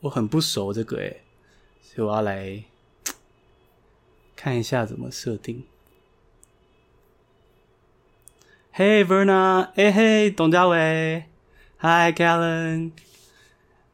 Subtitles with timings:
[0.00, 1.22] 我很不熟这个诶，
[1.82, 2.62] 所以我要来
[4.34, 5.64] 看一下怎么设定。
[8.74, 11.24] Hey Verna，哎嘿，董家伟
[11.78, 12.92] ，Hi Kellen，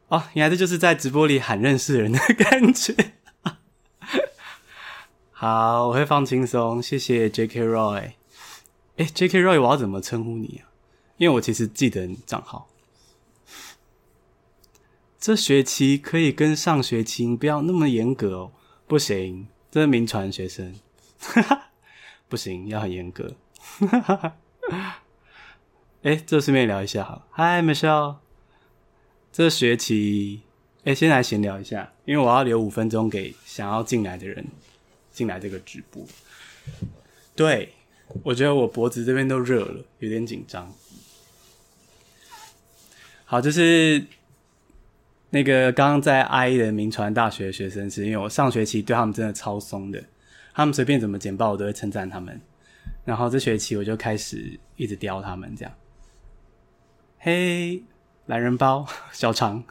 [0.07, 2.95] 哦，原来这就是在直播里喊认识人的感觉。
[5.31, 7.61] 好，我会放轻松，谢谢 J.K.
[7.63, 8.13] Roy。
[8.97, 9.39] 哎，J.K.
[9.41, 10.69] Roy，我要怎么称呼你啊？
[11.17, 12.69] 因为我其实记得你账号。
[15.19, 18.51] 这学期可以跟上学期不要那么严格哦，
[18.87, 20.75] 不行，这是铭传学生，
[22.29, 23.35] 不行，要很严格。
[26.03, 28.17] 哎，这顺便聊一下好，Hi Michelle，
[29.31, 30.43] 这学期
[30.83, 34.45] 哎，先来闲聊一下，因为我要留五分钟给想要进来的人
[35.11, 36.05] 进来这个直播。
[37.35, 37.73] 对，
[38.23, 40.71] 我觉得我脖子这边都热了，有点紧张。
[43.25, 44.05] 好，就是
[45.29, 50.03] 那个刚刚在 I 的名传大学的学生，是因为我上学期对他们真的超松的，
[50.53, 52.39] 他们随便怎么简报，我都会称赞他们。
[53.03, 55.73] 然后这学期我就开始一直刁他们这样，
[57.19, 57.83] 嘿，
[58.25, 59.63] 懒人包小肠，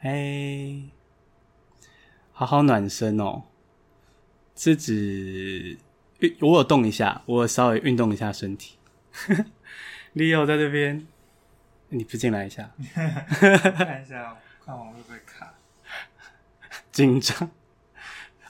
[0.00, 0.82] 嘿，
[2.32, 3.42] 好好暖身哦，
[4.54, 5.78] 是指
[6.40, 8.76] 我有动一下，我稍微运动一下身体。
[10.14, 11.06] Leo 在这边，
[11.90, 12.70] 你不进来一下？
[12.94, 15.52] 看一下，看我会不会卡，
[16.90, 17.50] 紧张。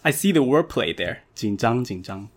[0.03, 2.29] I see the wordplay there，紧张紧张。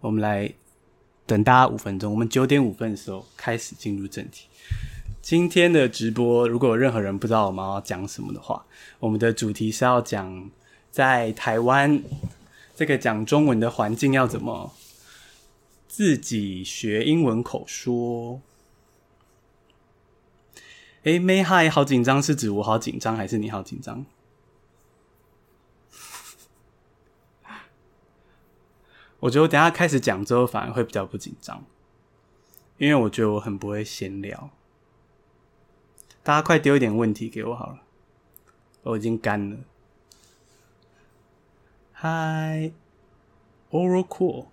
[0.00, 0.52] 我们来
[1.26, 4.48] 等大家五分钟，我们九点五分的时候开始进入正题。
[5.20, 8.64] 今天的直播，如果有任何人不知道我们要讲什么的话，
[8.98, 10.50] 我们的主题是要讲
[10.90, 12.02] 在台湾
[12.74, 14.72] 这个讲中文的环境要怎么
[15.88, 18.40] 自己学英文口说。
[21.04, 24.04] 哎，May Hi，好紧张，是指我好紧张，还是你好紧张？
[29.20, 31.64] 我觉得我等下开始讲之后，反而会比较不紧张，
[32.76, 34.50] 因为我觉得我很不会闲聊。
[36.22, 37.80] 大家快丢一点问题给我好了，
[38.82, 39.56] 我已经干了。
[41.92, 42.72] 嗨
[43.70, 44.48] ，Oracle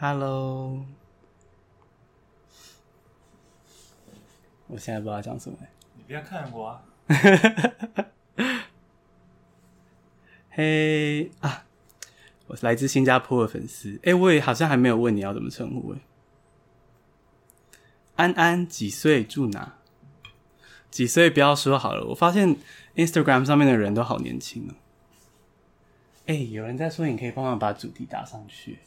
[0.00, 0.84] Hi，Oracle，Hello。
[4.68, 5.58] 我现在不知道讲什么。
[5.96, 6.84] 你不要看我啊！
[10.50, 11.64] 嘿、 hey, 啊，
[12.46, 13.96] 我是来自新加坡的粉丝。
[13.96, 15.98] 哎、欸，我也好像还没有问你要怎么称呼哎。
[18.16, 19.78] 安安几岁住哪？
[20.90, 22.06] 几岁不要说好了。
[22.06, 22.56] 我发现
[22.94, 24.74] Instagram 上面的人都好年轻哦。
[26.26, 28.78] 哎、欸，有人在说你可以帮忙把主题打上去。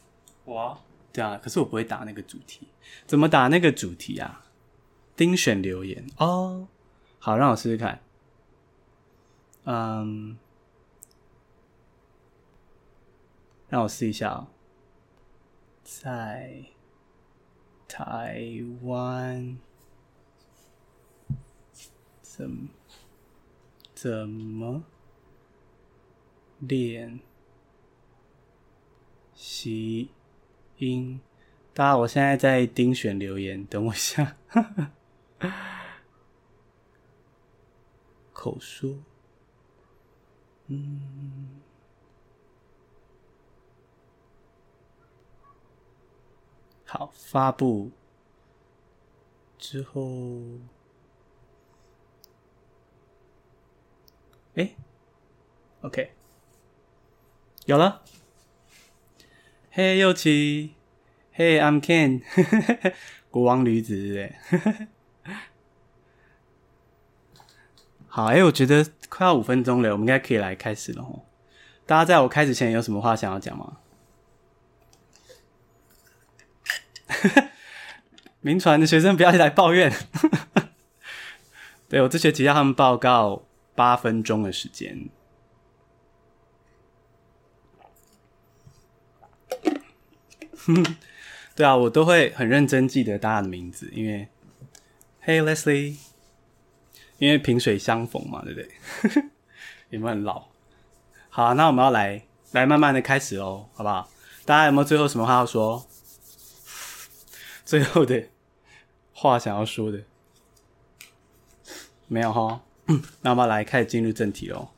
[0.44, 0.80] 我？
[1.12, 2.68] 对啊，可是我不会打那个主题。
[3.06, 4.46] 怎么打那个主题啊？
[5.14, 6.66] 丁选留言哦，
[7.18, 8.00] 好，让我试试看。
[9.64, 10.38] 嗯，
[13.68, 14.48] 让我试一下哦，
[15.82, 16.64] 在
[17.86, 18.46] 台
[18.82, 19.58] 湾
[22.22, 22.68] 怎
[23.94, 24.82] 怎么
[26.58, 27.20] 练
[29.34, 30.10] 习
[30.90, 31.20] 英？
[31.74, 34.36] 大家，我现在在钉选留言，等我一下。
[38.32, 38.98] 口说，
[40.66, 41.60] 嗯，
[46.84, 47.90] 好，发布
[49.58, 50.02] 之后，
[54.54, 54.74] 哎
[55.82, 56.12] ，OK，
[57.66, 58.02] 有了，
[59.74, 60.74] 嘿，右奇，
[61.32, 62.20] 嘿，I'm Ken，
[63.30, 64.88] 国王驴子，哎。
[68.06, 71.22] 好，哎、欸，我觉得快要五分钟了，我们应该可以来开始了。
[71.86, 73.78] 大家在我开始前有什么话想要讲吗？
[78.42, 79.90] 名传的学生不要来抱怨。
[81.88, 85.08] 对，我这学期要他们报告八分钟的时间。
[91.54, 94.28] 对啊，我都会很认真记得大家的名字，因为
[95.24, 95.96] ，Hey Leslie。
[97.18, 99.24] 因为萍水相逢嘛，对不对？
[99.90, 100.48] 有没有很老？
[101.30, 102.20] 好，那我们要来
[102.50, 104.10] 来慢慢的开始喽，好不好？
[104.44, 105.86] 大家有没有最后什么话要说？
[107.64, 108.24] 最后的
[109.12, 110.02] 话想要说的
[112.08, 112.60] 没有哈？
[113.22, 114.70] 那我们要来开始进入正题哦。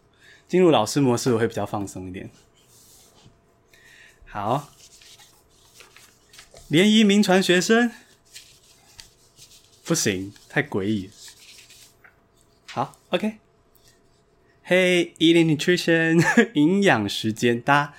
[0.46, 2.28] 进入老师模式，我会比较放松一点。
[4.26, 4.68] 好，
[6.68, 7.92] 联谊名传学生，
[9.84, 11.10] 不行，太诡异。
[12.66, 13.38] 好，OK。
[14.66, 16.24] Hey, eating nutrition，
[16.54, 17.94] 营养时间，大家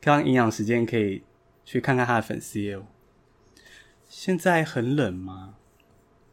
[0.00, 1.22] 看营养时间可以
[1.64, 2.86] 去看看他的粉丝页哦。
[4.08, 5.54] 现在很冷吗？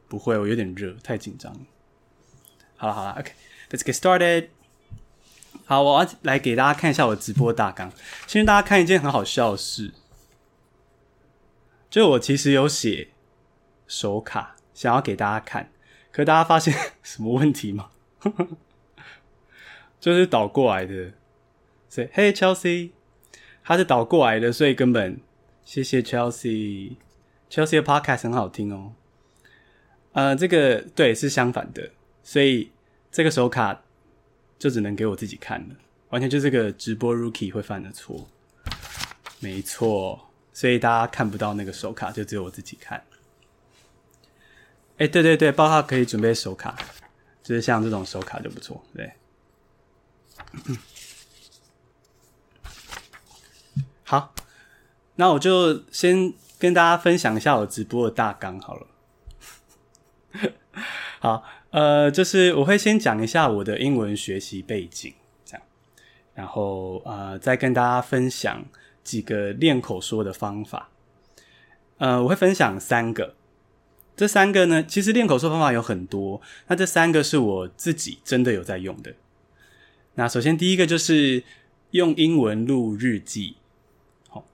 [0.08, 1.60] 不会，我有点热，太紧张了。
[2.78, 4.48] 好了好了，OK，Let's、get started。
[5.66, 7.94] 好，我要来给大家看一下我直播大纲。
[8.26, 9.94] 先让大家看一件很好笑的事，
[11.90, 13.10] 就我其实有写
[13.88, 15.72] 手卡，想要给大家看，
[16.12, 17.90] 可大家发现 什么问题吗？
[20.00, 21.14] 就是倒过来的，
[21.90, 22.92] 所以 Hey Chelsea，
[23.64, 25.20] 它是倒过来的，所以根本
[25.66, 28.94] 谢谢 Chelsea，Chelsea 的 Podcast 很好听哦。
[30.14, 31.92] 呃，这个对是相反的，
[32.24, 32.72] 所以
[33.12, 33.82] 这个手卡
[34.58, 35.76] 就只能给我自己看了，
[36.10, 38.28] 完全就是个直播 Rookie 会犯的错，
[39.40, 40.29] 没错，
[40.60, 43.02] 所以大家看不到那个手卡，就只有我自己看。
[44.98, 46.76] 哎，对对对，包括可以准备手卡，
[47.42, 49.14] 就是像这种手卡就不错，对。
[54.04, 54.34] 好，
[55.16, 58.88] 那我就先跟大家分享一下我直播的大纲好了。
[61.22, 65.14] 好，呃，就是我会先讲一下我的英文学习背景，
[65.46, 65.66] 这样，
[66.34, 68.66] 然后呃，再跟大家分享
[69.10, 70.92] 几个练口说的方法。
[71.98, 73.34] 呃，我会分享三个，
[74.16, 79.16] 这三个呢，其实练口说方法有很多，那这三个是我自己真的有在用的。
[80.14, 81.44] 那首先第一个就是
[81.92, 83.56] 用英文录日记，
[84.28, 84.46] 好，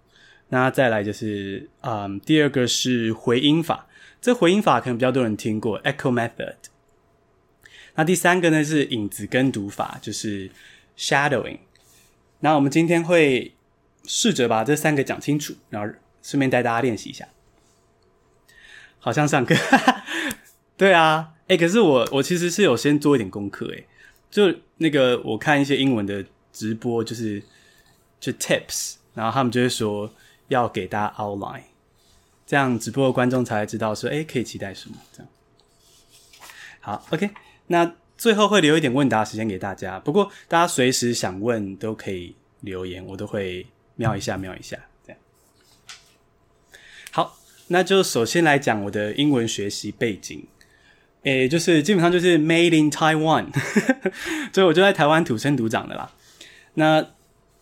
[0.50, 3.88] 那再来就是，嗯，第二个是回音法，
[4.22, 6.56] 这回音法可能比较多人听过，echo method。
[7.96, 10.50] 那第三个呢是影子跟读法，就是
[10.98, 11.60] shadowing。
[12.40, 13.55] 那我们今天会
[14.08, 17.28] 试着把这三个讲清楚，然后顺便带大家练习一下。
[19.00, 19.56] 好像上课，
[20.76, 23.84] 对啊，哎，可是我我其实是有先做一点功课，哎。
[24.32, 27.42] 就那个，我看一些英文的直播，就是
[28.20, 30.12] 就 tips，然后他们就会说
[30.50, 31.62] 要给大家 outline，
[32.46, 35.28] 这样直播的观众才知道说，哎，可以期待什么这样。
[36.82, 37.30] 好，OK，
[37.68, 45.20] 那最后会留一点问答时间给大家，不过大家随时想问都可以留言，我都会瞄一下瞄一下这样。
[47.12, 47.38] 好，
[47.68, 50.48] 那就首先来讲我的英文学习背景。
[51.24, 53.48] 诶，就是基本上就是 Made in Taiwan，
[54.54, 56.12] 所以我就在台湾土生土长的啦。
[56.76, 57.08] 那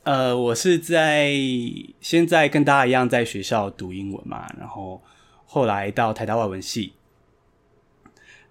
[0.03, 1.31] 呃，我是在
[2.01, 5.01] 现在跟大家一样在学校读英文嘛，然后
[5.45, 6.91] 后来到台大外文系。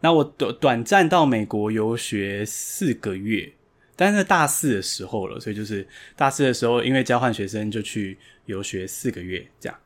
[0.00, 3.52] 那我短短暂到美国游学四个月，
[3.94, 5.86] 但是大四的时候了，所以就是
[6.16, 9.78] 大四的时候，因为交换学生就去游学四个月这样。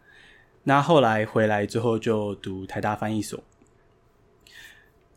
[0.64, 3.42] 那后来回来之后就读台大翻译所。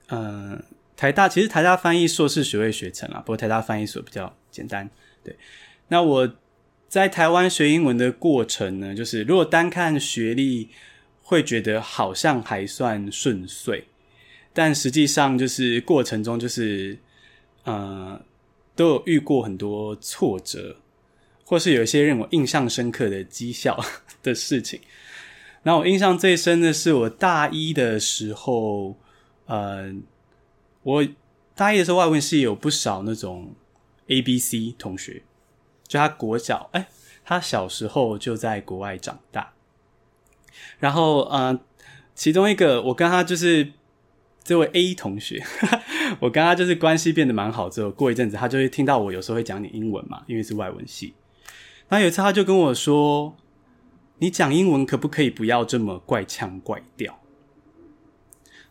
[0.08, 0.64] 嗯，
[0.96, 4.90] 台大其实台大翻译硕士学位学程啦，不过台大翻译所比较简单。
[5.24, 5.36] 对，
[5.88, 6.34] 那我
[6.88, 10.70] 在台湾学英文的过程呢，就是如果单看学历，
[11.22, 13.84] 会觉得好像还算顺遂，
[14.52, 16.98] 但实际上就是过程中就是，
[17.66, 18.20] 呃，
[18.80, 20.78] 都有遇过很多挫折，
[21.44, 23.78] 或是有一些让我印象深刻的绩效
[24.24, 24.80] 的事情。
[25.64, 28.96] 那我印象最深的是我大一的时候。
[29.48, 29.94] 呃，
[30.84, 31.06] 我
[31.56, 33.54] 大一的时候，外文系有不少那种
[34.08, 35.24] A、B、C 同学，
[35.88, 36.88] 就他国小，哎，
[37.26, 39.52] 他小时候就在国外长大。
[40.78, 41.60] 然后，呃，
[42.14, 43.74] 其中一个我跟他就是
[44.50, 45.44] 这位 A 同学，
[46.20, 47.70] 我跟他就是关系变得蛮好。
[47.70, 51.14] 之后过一阵子，他就会听到我有时候会讲点英文嘛，因为是外文系。
[51.90, 53.38] 那有一次，他就跟我说
[54.18, 57.20] ：“你讲英文可不可以不要这么怪腔怪调？”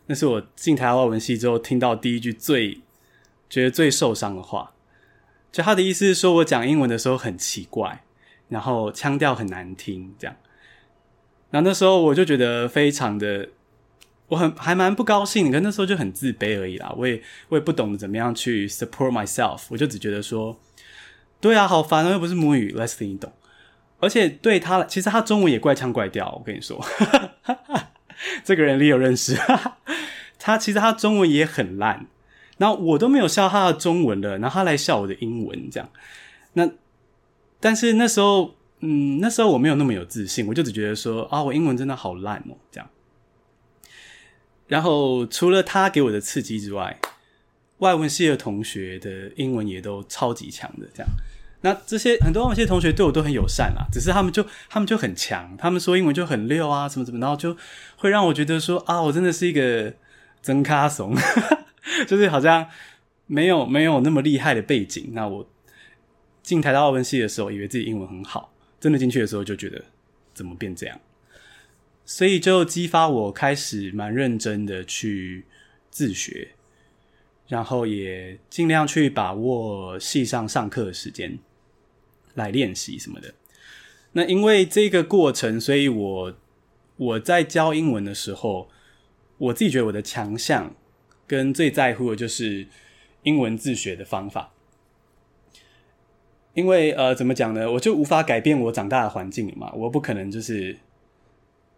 [0.07, 2.81] 那是我进台湾外文系之后听到第一句最
[3.49, 4.73] 觉得最受伤的话，
[5.49, 8.03] 就他的意思是说我讲英文的时候很奇怪，
[8.49, 10.35] 然后腔调很难听，这样。
[11.51, 13.47] 然后那时候我就觉得非常的，
[14.29, 16.93] 我很还蛮不高兴，可那时候就很自卑而已啦。
[16.95, 20.57] 我也我也不懂得怎么样去 support myself，我就只觉得说，
[21.41, 23.31] 对啊，好烦啊，又不是母语，Leslie 你懂。
[23.99, 26.79] 而且对他，其实他中文也怪腔怪调，我跟你说。
[28.45, 29.35] 这个人你有认识？
[30.39, 32.07] 他其实他中文也很烂，
[32.57, 35.89] 然后我都没有笑他的中文了，然后他来笑我的英文，这样。
[36.53, 36.69] 那
[37.59, 42.89] 但是那时候，嗯，那时候我没有那么有自信，我就只觉得说啊，我英文真的好烂哦，这样。
[44.69, 46.97] 然后除了他给我的刺激之外，
[47.79, 51.09] 外文系的同学的英文也都超级强的，这样。
[51.61, 57.57] 那这些很多外文系同学对我都很友善啦，只是他们就他们就很强，他们说英文就很溜啊，什么什么，然后就
[57.97, 59.93] 会让我觉得说啊，我真的是一个
[60.41, 61.13] 真咖怂，
[62.07, 62.65] 就是好像
[63.27, 65.09] 没有没有那么厉害的背景。
[65.11, 65.49] 那我
[66.41, 69.83] 进台大外文系的时候，以为自己英文很好，真的进去的时候就觉得
[70.33, 70.97] 怎么变这样，
[72.11, 75.45] 所以就激发我开始蛮认真的去
[75.91, 76.55] 自学，
[77.47, 81.37] 然后也尽量去把握系上上课的时间。
[82.33, 83.35] 来练习什么的，
[84.13, 86.33] 那因为这个过程，所以我
[86.95, 88.69] 我在教英文的时候，
[89.37, 90.73] 我自己觉得我的强项
[91.27, 92.67] 跟最在乎的就是
[93.21, 94.51] 英文自学的方法。
[96.55, 97.71] 因为呃，怎么讲呢？
[97.73, 100.77] 我就无法改变我长大的环境嘛，我不可能就是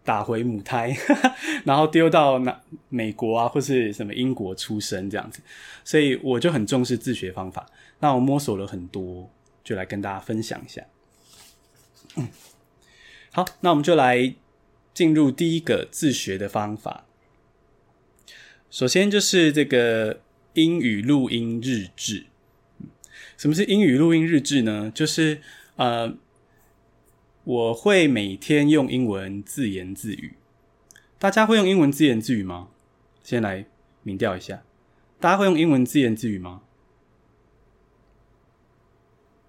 [0.04, 0.96] 打回母胎，
[1.64, 5.40] 然后丢到那美国啊，或是什么英国出生这样子，
[5.84, 7.66] 所以我就很重视自学方法。
[8.00, 9.30] 那我摸索了很多。
[9.64, 10.84] 就来跟大家分享一下。
[12.16, 12.26] 嗯，
[13.30, 14.34] 好，那我们就来
[14.92, 17.04] 进入第一个自学的方法。
[18.72, 20.18] 首先就是这个
[20.54, 22.26] 英语录音日志。
[23.36, 24.90] 什么是英语录音日志呢？
[24.92, 25.40] 就是
[25.76, 26.12] 呃，
[27.44, 30.34] 我会每天用英文自言自语。
[31.18, 32.68] 大家会用英文自言自语吗？
[33.22, 33.64] 先来
[34.02, 34.62] 民调一下，
[35.20, 36.62] 大家会用英文自言自语吗？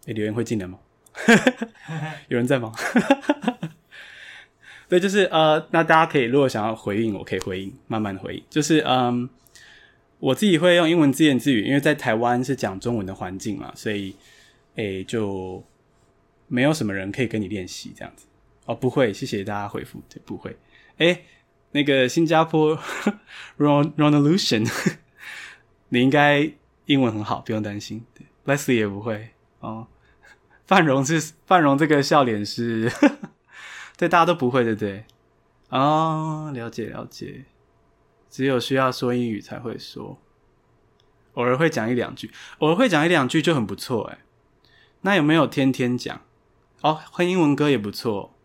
[0.06, 0.80] 欸、留言会进来吗？
[2.28, 2.74] 有人在吗？
[4.90, 8.44] 对，就是呃，那大家可以如果想要回应，我可以回应，慢慢回应。
[8.50, 9.30] 就是嗯，
[10.20, 14.16] 我自己会用英文自言自语，因为在台湾是讲中文的环境嘛，所以
[14.76, 15.64] 诶、就
[16.54, 18.28] 没有什么人可以跟你练习这样子。
[18.66, 20.56] 哦，不会，谢谢大家回复，对，不会。
[20.98, 21.26] 诶、欸、
[21.72, 22.78] 那个新加坡
[23.58, 24.72] Ron Ronolution，
[25.90, 26.54] 你应该
[26.86, 28.06] 英文很好，不用担心。
[28.14, 29.30] 对，Leslie 也不会
[29.62, 29.88] 哦。
[30.68, 32.88] 范荣是范荣，这个笑脸是，
[33.98, 35.06] 对大家都不会，对不对？
[35.70, 37.46] 哦，了解了解，
[38.30, 40.20] 只有需要说英语才会说，
[41.34, 42.30] 偶尔会讲一两句，
[42.60, 44.20] 偶尔会讲一两句就很不错哎。
[45.02, 46.22] 那有没有天天讲？
[46.84, 48.36] 哦，会英文歌也不错。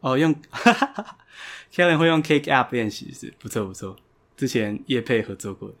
[0.00, 1.18] 哦，用哈哈哈
[1.70, 3.96] Kellen 会用 Cake App 练习是不错不错，
[4.34, 5.74] 之前叶佩合作过。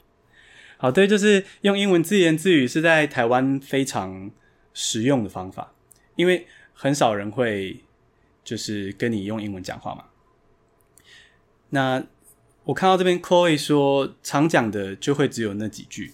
[0.76, 4.30] 好，对，就是用英文自言自语是在台湾非常
[4.74, 5.72] 实用的方法，
[6.16, 7.82] 因为很少人会
[8.44, 10.04] 就是跟你用英文讲话嘛。
[11.70, 12.04] 那
[12.64, 16.12] 我看到这边 Chloe 说常讲的就会只有那几句，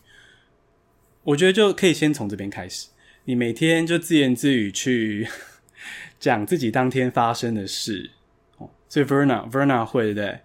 [1.25, 2.89] 我觉得就可以先从这边开始，
[3.29, 5.29] 你每天就自言自语去
[6.19, 8.13] 讲自己当天发生的事。
[8.57, 10.41] 哦，所以 Verna Verna 会对不对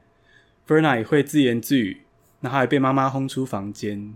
[0.67, 2.01] ？Verna 也会自言自语。
[2.41, 4.13] 然后还被妈妈轰出房间，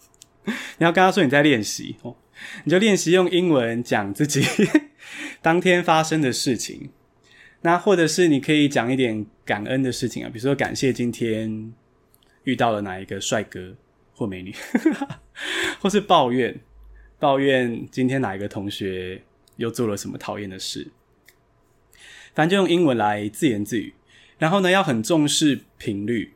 [0.46, 2.16] 你要跟他说你在练习哦，
[2.64, 4.42] 你就练习用英文讲自己
[5.42, 6.90] 当天发生的事情。
[7.60, 11.74] 那或者是你可以讲一点感恩的事情啊，比如说感谢今天
[12.44, 13.76] 遇到了哪一个帅哥
[14.14, 14.54] 或美女，
[15.80, 16.58] 或是抱怨
[17.20, 19.22] 抱怨今天哪一个同学
[19.56, 20.88] 又做了什么讨厌的事。
[22.34, 23.94] 反正就用英文来自言自语，
[24.38, 26.32] 然后呢，要很重视频率。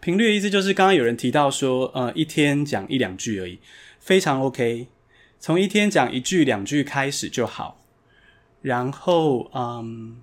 [0.00, 3.58] 频率的意思就是，刚刚有人提到说，呃，一天讲一两句而已，
[3.98, 4.88] 非常 OK。
[5.38, 7.84] 从一天讲一句两句开始就好，
[8.62, 10.20] 然后，嗯，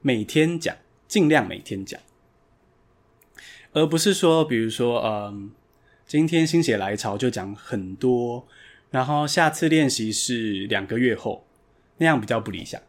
[0.00, 0.76] 每天讲，
[1.08, 2.00] 尽量每天讲，
[3.72, 5.50] 而不是说，比如说，嗯，
[6.06, 8.46] 今天心血来潮就讲很多，
[8.90, 11.46] 然后下次练习是两个月后，
[11.98, 12.80] 那样比较不理想。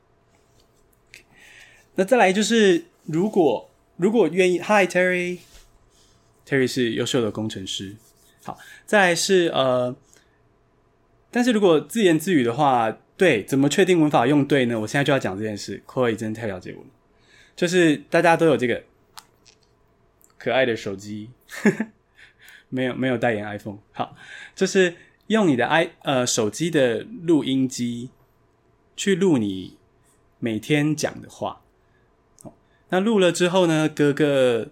[1.96, 5.39] 那再来就是，如果如果愿意，Hi Terry。
[6.48, 7.96] Terry 是优秀的工程师。
[8.43, 9.96] 好，再来是呃，
[11.29, 14.79] 但是如果自言自语的话，对，怎么确定文法用对呢？
[14.79, 15.84] 我现在就要讲这件事。
[15.86, 16.89] coy 真的太了解我了，
[17.55, 18.84] 就是大家都有这个
[20.39, 21.29] 可爱的手机，
[22.70, 23.77] 没有没有代言 iPhone。
[23.91, 24.15] 好，
[24.55, 24.96] 就是
[25.31, 28.09] 用你的 i 呃手机的录音机
[28.95, 29.77] 去录你
[30.39, 31.61] 每天讲的话。
[32.89, 34.71] 那录了之后呢，隔个。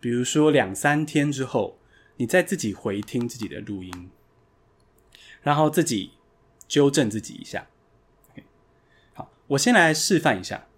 [0.00, 1.76] 比如说两三天之后，
[2.18, 4.10] 你再自己回听自己的录音，
[5.42, 6.12] 然后自己
[6.68, 7.66] 纠正自己一下。
[9.12, 10.68] 好，我先来示范一下。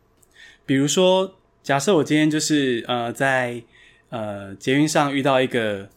[0.65, 3.63] 比如说，假设我今天就是呃在
[4.09, 5.91] 呃捷运上遇到一个，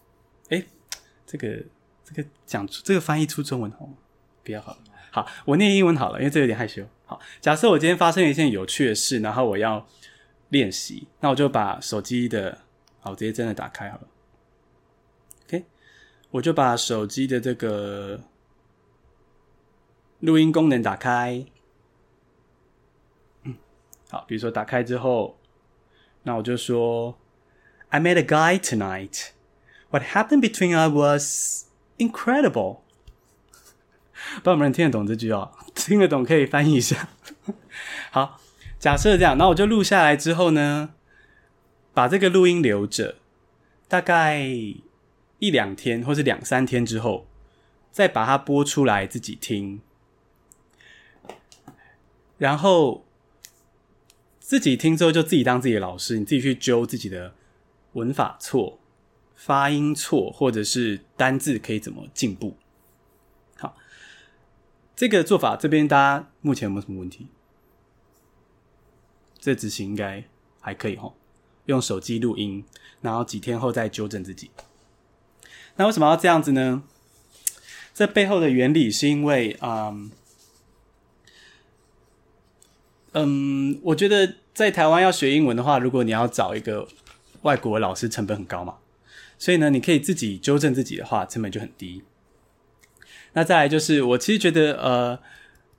[0.49, 0.65] 诶，
[1.25, 1.63] 这个
[2.13, 3.93] 个讲出这个翻译出中文好吗？
[4.43, 4.77] 比较好。
[5.11, 6.85] 好，我念英文好了，因为这有点害羞。
[7.05, 9.87] 好，假设我今天发生了一件有趣的事，然后我要
[10.49, 12.59] 练习，那我就把手机的。
[12.99, 14.07] 好，直接真的打开好了。
[15.45, 15.65] OK，
[16.31, 18.21] 我就把手机的这个
[20.21, 21.45] 录音功能打开。
[23.43, 23.55] 嗯，
[24.09, 25.37] 好，比如说打开之后，
[26.23, 27.19] 那我就说
[27.89, 29.31] ：“I met a guy tonight.
[29.89, 31.65] What happened between us was
[31.97, 32.79] incredible.”
[34.35, 35.51] 不知道有没人听得懂这句哦？
[35.75, 37.09] 听得懂可以翻译一下。
[38.11, 38.39] 好，
[38.79, 40.93] 假设这样，那我就录下来之后呢，
[41.93, 43.15] 把这个录音留着，
[43.87, 44.39] 大概
[45.39, 47.27] 一两天或是两三天之后，
[47.91, 49.81] 再把它播出来自己听，
[52.37, 53.05] 然后
[54.39, 57.33] 自己听之后就自己当自己的老师，你自己去揪自己的
[57.93, 58.79] 文法错、
[59.45, 62.55] 发音错，或者是单字可以怎么进步。
[63.57, 63.75] 好，
[64.95, 67.27] 这个做法这边大家目前有没有什么问题？
[69.37, 70.23] 这执行应该
[70.61, 71.11] 还可以齁，
[71.65, 72.63] 用手机录音，
[73.01, 74.49] 然后几天后再纠正自己。
[75.75, 76.83] 那为什么要这样子呢？
[77.93, 80.09] 这背后的原理是因为，嗯，
[83.11, 86.87] 嗯，我觉得在台湾要学英文的话，如果你要找一个
[87.41, 88.77] 外国老师，成本很高嘛。
[89.43, 92.01] 所以呢，你可以自己纠正自己的话，成本就很低。
[93.33, 95.19] 那再来就是，我其实觉得，呃，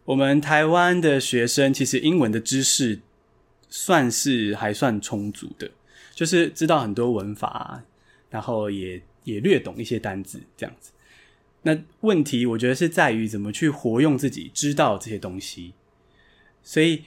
[0.04, 3.00] 我们台湾的学生其实英文的知识
[3.71, 5.71] 算是还算充足的，
[6.14, 7.83] 就是知道很多文法，
[8.28, 10.92] 然后也也略懂一些单字这样子。
[11.62, 15.73] 那问题，我觉得是在于怎么去活用自己知道这些东西，
[16.62, 17.04] 所以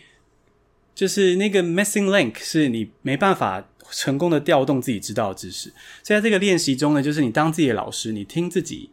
[0.96, 5.70] 就是那个 missing link 是你没办法成功的调动自己知道的知识。
[6.04, 8.90] 所以在这个练习中呢，就是你当自己的老师，你听自己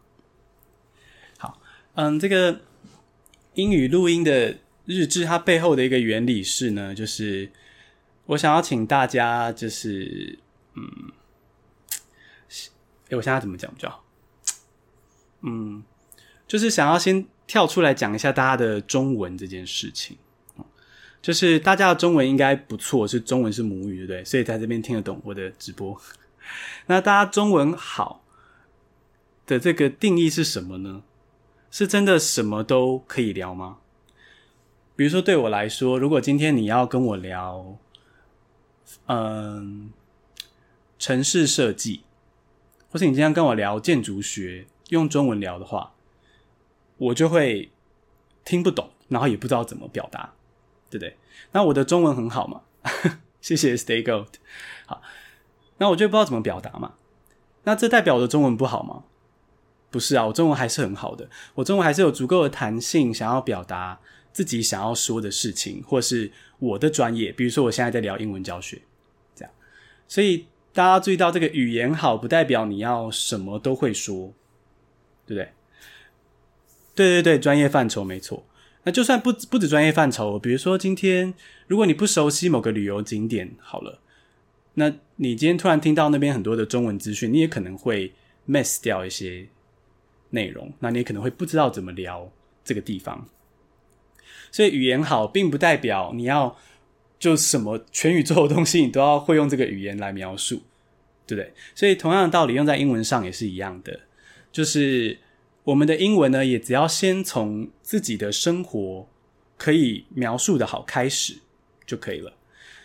[1.37, 1.59] 好，
[1.95, 2.61] 嗯，这个
[3.55, 7.51] 英语录音的日志，它背后的一个原理是呢，就是
[8.27, 10.39] 我想要请大家，就是
[10.75, 11.11] 嗯，
[13.09, 14.05] 诶，我现在怎么讲比较好？
[15.41, 15.83] 嗯，
[16.47, 17.25] 就是想要先。
[17.49, 20.15] 跳出来讲一下大家的中文这件事情，
[21.19, 24.23] 就是大家的中文应该不错，是中文是母语，对不对？
[24.23, 25.99] 所以在这边听得懂我的直播。
[26.87, 28.23] 那大家中文好
[29.45, 31.03] 的这个定义是什么呢？
[31.71, 33.77] 是真的什么都可以聊吗？
[34.95, 37.77] 比如说对我来说，如果今天你要跟我聊，
[39.05, 39.91] 嗯，
[40.97, 42.03] 城市设计，
[42.89, 45.93] 或是你今天跟我聊建筑学，用中文聊的话。
[46.97, 47.71] 我就会
[48.43, 50.33] 听不懂，然后也不知道怎么表达，
[50.89, 51.15] 对不对？
[51.53, 52.63] 那我的中文很好嘛，
[53.39, 54.33] 谢谢 Stay Gold。
[54.85, 55.01] 好，
[55.79, 56.93] 那我就不知道怎么表达嘛。
[57.63, 59.03] 那这代表我的中文不好吗？
[59.91, 63.99] 不是啊，我中文还是很好的，我中文还是有足够的弹性，想要表达
[64.31, 67.31] 自己想要说的事情，或是我的专业。
[67.31, 68.79] 比如说，我现在在聊英文教学，
[69.35, 69.51] 这样。
[70.07, 74.33] 所以大家注意到，这个语言好不代表你要什么都会说，
[75.25, 75.53] 对不对？
[76.93, 78.45] 对对对，专业范畴没错。
[78.83, 81.33] 那就算不不止专业范畴，比如说今天
[81.67, 83.99] 如果你不熟悉某个旅游景点，好了，
[84.79, 88.11] 那你今天突然听到那边很多的中文资讯，你也可能会
[88.47, 89.47] miss 掉一些
[90.31, 92.31] 内容，那你也可能会不知道怎么聊
[92.63, 93.27] 这个地方。
[94.49, 96.57] 所以语言好，并不代表你要
[97.19, 100.63] 就什么全宇宙的东西你都要会用这个语言来描述，
[101.27, 101.53] 对不对？
[101.75, 103.99] 所以同样的道理用在英文上也是一样的，
[104.51, 105.19] 就是。
[105.65, 109.07] 我们的英文呢，也只要先从自己的生活
[109.55, 111.37] 可以描述的好开始
[111.85, 112.33] 就可以了。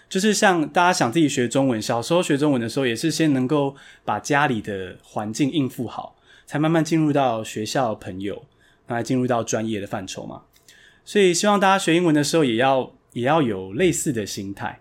[0.09, 8.47] 就是像大家想自己学中文，小时候学中文的时候，也是先能够把家里的环境应付好，才慢慢进入到学校朋友，
[8.87, 10.43] 来进入到专业的范畴嘛。
[11.05, 14.81] 所以希望大家学英文的时候，也要也要有类似的心态，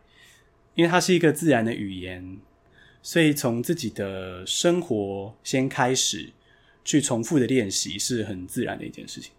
[0.75, 2.37] 因为它是一个自然的语言，
[3.01, 6.33] 所以从自己的生活先开始。
[6.85, 9.31] 去重复的练习是很自然的一件事情。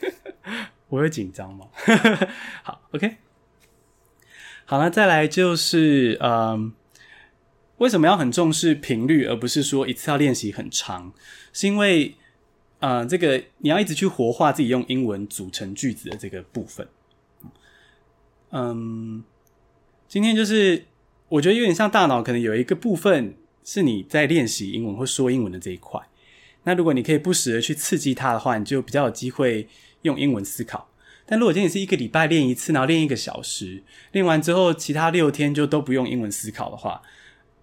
[0.90, 1.68] 我会紧张吗？
[2.64, 3.18] 好，OK。
[4.74, 6.72] 好了，再来就是，嗯，
[7.78, 11.12] 为什么要很重视频率，而不是说一次要练习很长？
[11.52, 12.16] 是因为，
[12.80, 16.88] 呃，这个你要一直去活化自己用英文组成句子的这个部分。
[18.50, 19.22] 嗯，
[20.08, 20.86] 今天就是
[21.28, 23.36] 我觉得有点像大脑，可能有一个部分。
[23.62, 26.00] 是你在练习英文或说英文的这一块。
[26.64, 29.68] 那如果你可以不时的去刺激它的话，你就比较有机会
[30.02, 30.90] 用英文思考。
[31.26, 33.82] 但如果今天是一个礼拜练一次，然后练一个小时，
[34.12, 37.00] 练完之后其他六天就都不用英文思考的话，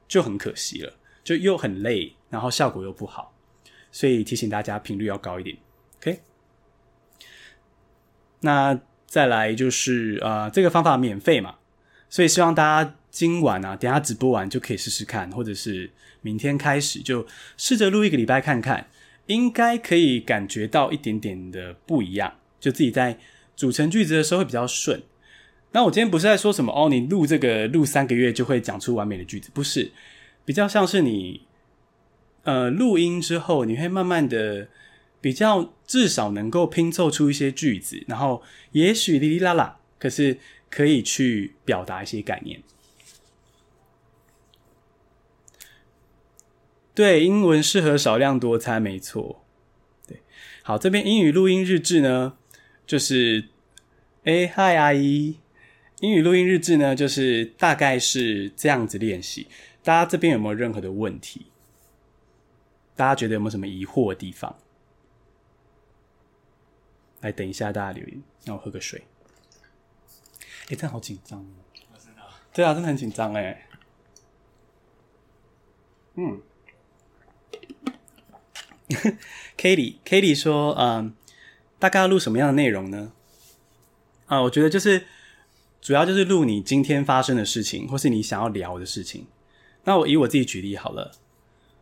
[0.07, 0.93] 就很可惜了，
[1.23, 3.35] 就又很累，然后效果又不好。
[3.91, 5.57] 所以提醒大家频率要高一点
[5.97, 6.21] ，OK？
[8.39, 11.55] 那再来就是呃，这个方法免费嘛，
[12.09, 18.87] 所以希望大家今晚啊，等下直播完就可以试试看，或者是明天开始就试着录一个礼拜看看，
[19.25, 23.19] 应该可以感觉到一点点的不一样，就自己在
[23.61, 25.03] 组成句子的时候会比较顺。
[25.73, 29.91] 那我今天不是在说什么哦，你录这个录三个月就会讲出完美的句子，不是，
[30.43, 31.45] 比较像是你。
[32.43, 34.67] 呃，录音之后，你会慢慢的
[35.21, 42.63] 比较至少能够拼凑出一些句子，然后也许哩哩啦啦，可是可以去表达一些概念。
[46.95, 49.45] 对，英文适合少量多餐，没错。
[50.07, 50.21] 对，
[50.63, 52.33] 好，这边英语录音日志呢，
[52.87, 53.49] 就是，
[54.23, 55.39] 哎，嗨，阿姨，
[55.99, 59.47] 英语录音日志呢，就是大概是这样子练习。
[59.83, 61.47] 大家这边有没有任何的问题？
[62.95, 64.55] 大家觉得有没有什么疑惑的地方？
[67.21, 69.03] 来，等一下大家留言，让我喝个水。
[70.65, 71.45] 哎，真的好紧张哦！
[72.53, 73.67] 对啊，真的很紧张哎。
[76.13, 76.39] 嗯。
[79.57, 81.15] Katie，Katie 说，嗯，
[81.79, 83.13] 大概要录什么样的内容呢？
[84.31, 85.03] 啊，我觉得就是
[85.81, 89.27] 主要就是录你今天发生的事情，或是你想要聊的事情。
[89.83, 91.11] 那我以我自己举例好了。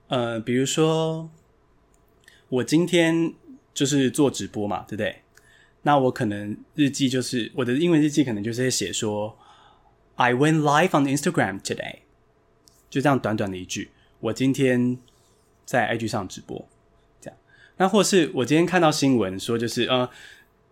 [0.08, 1.30] 呃，比如说，
[2.50, 3.36] 我今天
[3.72, 5.22] 就是做直播嘛，对不对？
[5.84, 9.38] 那我可能日记就是我的英文日记，可能就是写说
[10.16, 11.98] ，I went live on Instagram today，
[12.90, 14.98] 就这样短短的一句，我今天
[15.66, 16.68] 在 IG 上直播，
[17.22, 17.38] 这样。
[17.78, 20.10] 那或是我今天看到新闻说，就是呃，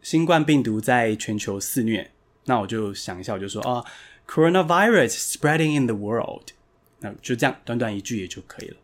[0.08, 2.10] 新冠病毒在全球肆虐，
[2.46, 3.84] 那我就想一下，我就说啊
[4.26, 6.52] ，Coronavirus spreading in the world，
[7.02, 8.78] 那就这样短短一句也就可以了。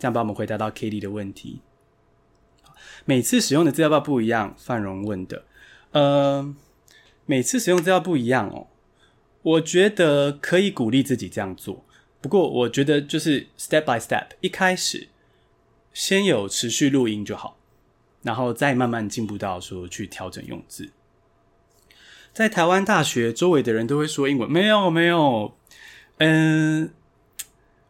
[0.00, 1.60] 这样帮我们回答到 Katie 的问题。
[3.04, 5.44] 每次使用的资料包不一样，范荣问的。
[5.92, 6.56] 呃，
[7.26, 8.66] 每次使用资料不一样哦。
[9.42, 11.84] 我觉得可以鼓励自己这样做。
[12.20, 15.06] 不过我觉得就是 step by step，一开始
[15.92, 17.59] 先有持续录音就好，
[18.22, 20.90] 然后再慢慢进步到说去调整用字。
[22.32, 25.54] 在台湾大学周围的人都会说英文，没有没有。
[26.18, 26.92] 嗯、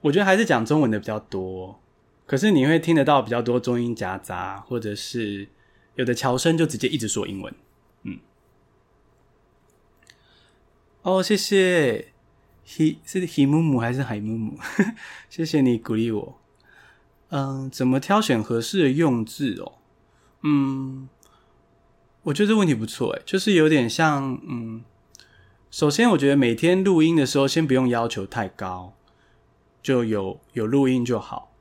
[0.02, 1.80] 我觉得还是讲中文的比较多。
[2.26, 5.48] 可是你会听得到比较多中英夹杂，或者是
[5.96, 7.52] 有的侨生就直接一直说英文，
[8.04, 8.18] 嗯。
[11.02, 12.12] 哦，谢谢
[12.64, 14.58] ，he 是 he 木木还是海木木？
[15.28, 16.40] 谢谢你鼓励我。
[17.30, 19.79] 嗯，怎么挑选合适的用字哦？
[20.42, 21.08] 嗯，
[22.22, 24.82] 我觉得这问题不错诶，就是有点像，嗯，
[25.70, 28.94] 首先我觉得每天录音的时候，先不用要求太高，
[29.82, 31.54] 就有有录音就好。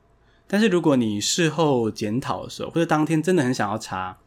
[0.46, 4.18] 但是如果你事后检讨的时候，或者当天真的很想要查，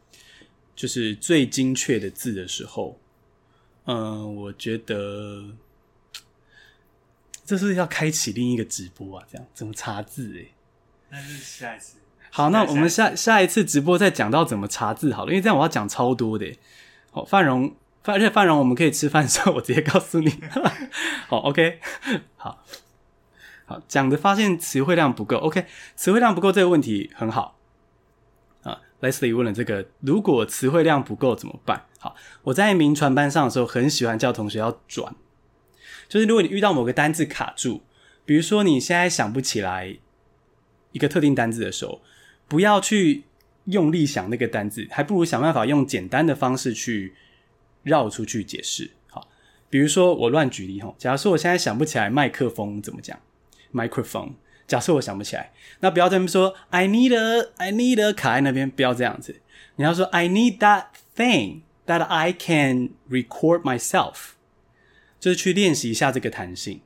[0.74, 2.98] 就是最精确的字的时候，
[3.84, 5.44] 嗯、我觉得
[7.44, 10.32] 这是要开启另一个直播啊，这样怎么查字？
[10.34, 10.52] 诶，
[11.10, 11.98] 那是下一次。
[12.36, 16.58] 好，那我们下下一次直播再讲到怎么查字好了，因为这样我要讲超多的。
[17.12, 20.28] 好，范荣，范而且范荣，我们可以吃饭的时候，我直接告诉你。
[21.30, 21.78] 好，OK，
[22.36, 22.64] 好。
[23.66, 27.56] 好，讲的发现词汇量不够，OK，词汇量不够这个问题很好
[28.64, 28.80] 啊。
[29.00, 31.86] Leslie 问了这个，如果词汇量不够怎么办？
[32.00, 35.14] 好，我在名传班上的时候很喜欢叫同学要转，
[36.08, 37.82] 就是如果你遇到某个单字卡住，
[38.24, 39.98] 比如说你现在想不起来
[40.90, 42.00] 一个特定单字的时候，
[42.48, 43.24] 不要去
[43.64, 47.14] 用力想那个单字，还不如想办法用简单的方式去
[47.82, 48.90] 绕出去解释。
[49.08, 49.28] 好，
[49.68, 53.18] 比如说我乱举例哈，假如说我现在想不起来麦克风怎么讲。
[53.72, 54.34] Microphone，
[54.68, 56.54] 假设我想不起来，那不要这么说。
[56.70, 59.40] I need a, I need a 卡在那边，不要这样子。
[59.74, 60.84] 你要说 I need that
[61.16, 64.34] thing that I can record myself，
[65.18, 66.82] 就是去练习一下这个弹性。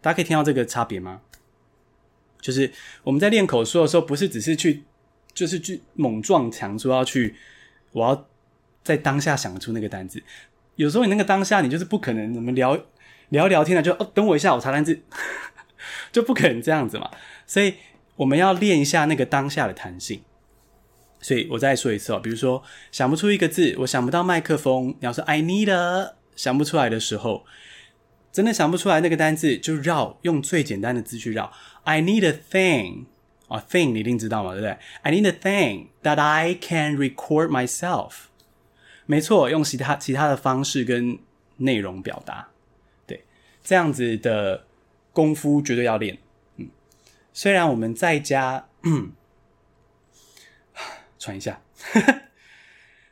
[0.00, 1.22] 大家可以听到这个差别吗？
[2.40, 2.70] 就是
[3.02, 4.84] 我们在练口说的时候，不是只是去，
[5.38, 7.36] 就是去猛撞墙说要去，
[7.92, 8.28] 我要
[8.82, 10.20] 在当下想出那个单字。
[10.74, 12.76] 有时候你那个当下，你就是不可能，怎么聊
[13.28, 15.00] 聊聊天了，就哦，等我一下，我查单字。
[16.10, 17.08] 就不可能这样子嘛，
[17.46, 17.74] 所以
[18.16, 20.22] 我们要练一下那个当下的弹性。
[21.20, 27.44] 所以我再说一次哦，比如说想不出一个字，我想不到麦克风，你要说 I need a，想不出来的时候，
[28.32, 31.52] 真的想不出来那个单字，就绕用最简单的字去绕。
[31.84, 33.06] I need a thing
[33.48, 38.26] 啊，thing 你一定知道嘛，对不对？I need a thing that I can record myself。
[39.06, 41.18] 没错，用其他其他的方式跟
[41.56, 42.48] 内容表达，
[43.06, 43.24] 对，
[43.64, 44.66] 这样子的
[45.12, 46.18] 功夫绝对要练。
[46.56, 46.68] 嗯，
[47.32, 49.12] 虽然我们在家，嗯，
[51.18, 51.60] 喘一下，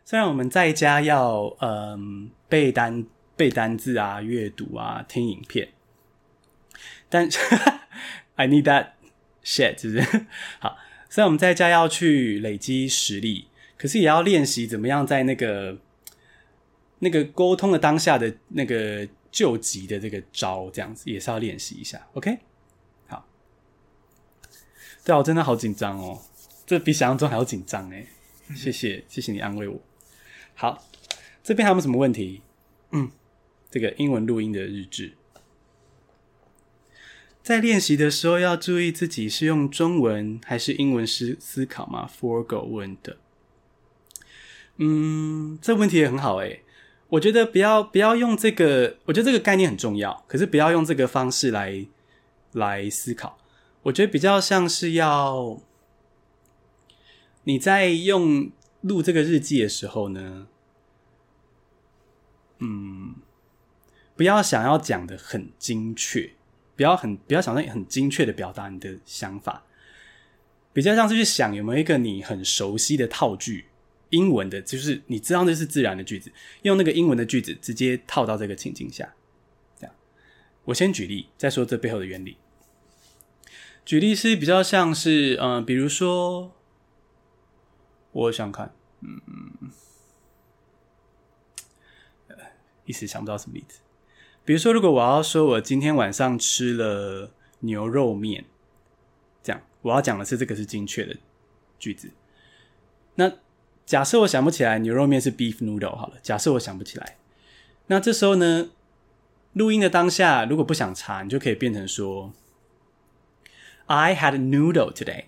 [0.04, 5.70] 虽然我们在家要嗯背单背单字啊、阅读啊、听影片，
[7.08, 7.38] 但是
[8.36, 8.90] I need that
[9.46, 10.26] shit，是不是？
[10.58, 10.76] 好，
[11.08, 13.46] 虽然我们在家要去累积实力，
[13.78, 15.78] 可是也要练习怎么样在那个。
[16.98, 22.00] 那个沟通的当下的那个救急的这个招，这样子也是要练习一下。
[22.14, 22.38] OK，
[23.06, 23.28] 好。
[25.04, 26.18] 对啊，我真的好紧张哦，
[26.64, 28.06] 这比想象中还要紧张哎。
[28.54, 29.78] 谢谢，谢谢你安慰我。
[30.54, 30.88] 好，
[31.42, 32.40] 这边还有没有什么问题？
[32.92, 33.10] 嗯，
[33.70, 35.12] 这个英文录音的日志，
[37.46, 43.18] 在练习的时候要注意自己是用中文还是英文思思考吗？Forgo 问的。
[44.78, 46.62] 嗯，这问题也很好哎。
[47.06, 51.86] 我觉得不要不要用这个，我觉得这个概念很重要，可是不要用这个方式来
[52.50, 53.38] 来思考。
[53.84, 55.60] 我觉得比较像是要
[57.44, 60.48] 你在用录这个日记的时候呢，
[62.58, 63.14] 嗯，
[64.16, 66.32] 不要想要讲的很精确，
[66.76, 69.64] 不要很不要想到很精确的表达你的想法，
[70.72, 73.66] 比较像是去想有没有一个你很熟悉的套句。
[74.10, 76.30] 英文的，就是你知道那是自然的句子，
[76.62, 79.12] 用那个英文的句子直接套到这个情境下，
[79.76, 79.92] 这样。
[80.64, 82.36] 我先举例，再说这背后的原理。
[83.84, 86.54] 举例是比较像是，嗯、比如说，
[88.12, 89.20] 我想看，嗯
[89.60, 89.72] 嗯，
[92.84, 93.80] 一时想不到什么例子。
[94.46, 97.30] 比如说，如果我要说我今天晚上吃了
[97.60, 98.46] 牛肉面，
[99.42, 101.14] 这样，我要讲的是这个是精确的
[101.78, 102.08] 句子，
[103.16, 103.30] 那。
[103.86, 107.18] 假设我想不起来牛肉面是 beef noodle 好了，假设我想不起来，
[107.86, 108.70] 那这时候呢，
[109.52, 112.32] 录音的当下如果不想查，你就可以变成说
[113.86, 115.26] ，I had a noodle today，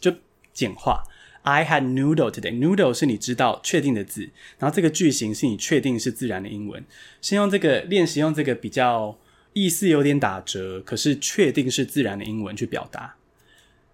[0.00, 0.14] 就
[0.54, 1.02] 简化
[1.46, 4.28] ，I had noodle today，noodle 是你知道确定的字，
[4.58, 6.84] 然后这个句型是你确定是自然的英文，
[7.20, 9.16] 先用这个练习用这个比较
[9.52, 13.14] 意思有点打折，可是确定是自然的英文去表达。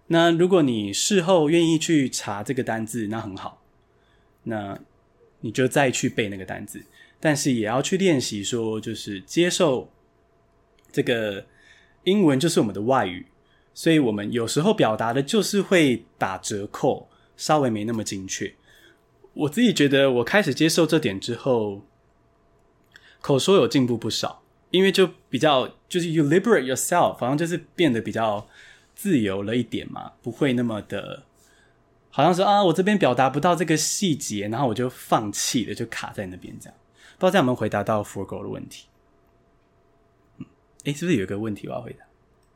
[0.07, 3.61] 那如果你事后愿意去查这个单字，那很好。
[4.45, 4.77] 那
[5.39, 6.83] 你就再去背那个单字，
[7.19, 9.89] 但是也要去练习说，就是接受
[10.91, 11.45] 这个
[12.03, 13.25] 英文就是我们的外语，
[13.73, 18.55] 所以我们有时候表达的就是会打折扣，稍微没那么精确。
[19.33, 21.81] 我自己觉得，我开始接受这点之后，
[23.21, 28.47] 口说有进步不少，因为就比较就是 you liberate yourself，好像就是变得比较。
[28.95, 31.23] 自由了一点嘛，不会那么的，
[32.11, 36.77] 好像说啊，我这边表达不到这个细节，然后我就放弃了，就卡在那边这样。
[37.17, 38.85] 不知道这样有没有回答到 Forgo 的问题？
[40.37, 40.45] 嗯，
[40.83, 42.05] 诶，是不是有一个问题我要回答？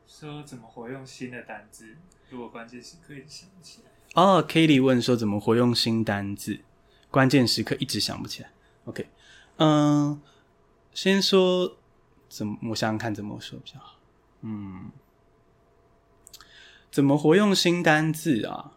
[0.06, 1.96] 说怎么活用新的单字？
[2.30, 3.90] 如果关键时刻一直想起来。
[4.18, 6.58] 哦，Katie 问说怎么活用新单字？
[7.08, 8.50] 关键时刻一直想不起来。
[8.86, 9.06] OK，
[9.58, 10.20] 嗯，
[10.92, 11.76] 先说
[12.28, 13.96] 怎么，我想想看怎么说比较好。
[14.40, 14.90] 嗯。
[16.90, 18.72] 怎么活用新单字啊？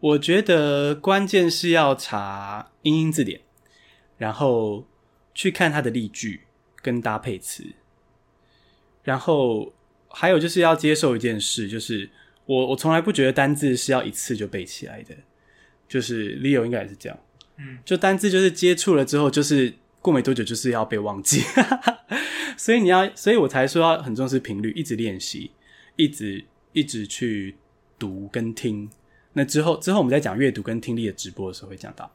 [0.00, 3.42] 我觉得关键是要查英英字典，
[4.18, 4.88] 然后
[5.32, 6.48] 去看它的例句
[6.82, 7.76] 跟搭配词，
[9.04, 9.72] 然后
[10.08, 12.10] 还有就是要接受一件事，就是
[12.46, 15.14] 我我从来不觉得单字是要一次就背起来的，
[15.88, 17.18] 就是 Leo 应该也是这样，
[17.58, 21.42] 嗯，就单字就是接触了之后，就是过没多久就是要被忘记，
[22.56, 25.50] 所以你要，所以我才说要很重视频率，一直练习，
[25.96, 26.44] 一直。
[26.76, 27.54] 一直去
[28.00, 28.90] 读跟听，
[29.34, 32.12] 那之后之后我们在讲阅读跟听力的直播的时候会讲到，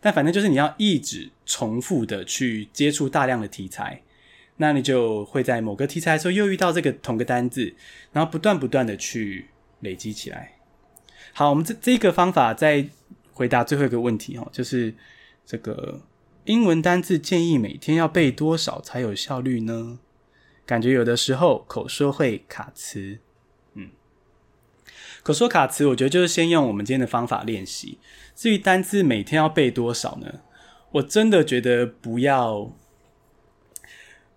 [0.00, 4.00] 但反正就是你要一直重复的去接触大量的题材，
[4.58, 7.74] 那你就会在某个题材的时候又遇到这个同个单字，
[8.12, 9.46] 然后不断不断的去
[9.80, 10.58] 累积起来。
[11.32, 12.88] 好，我们这这个方法再
[13.32, 14.94] 回答最后一个问题哦，就是
[15.44, 16.00] 这个
[16.44, 19.98] 英文单字建议每天要背多少才有效率呢？
[20.64, 23.18] 感觉有的时候口说会卡词。
[23.74, 23.90] 嗯
[25.22, 27.98] 口说卡词，我觉得就是先用我们今天的方法练习。
[28.34, 30.40] 至于单字每天要背多少呢？
[30.92, 32.72] 我真的觉得不要，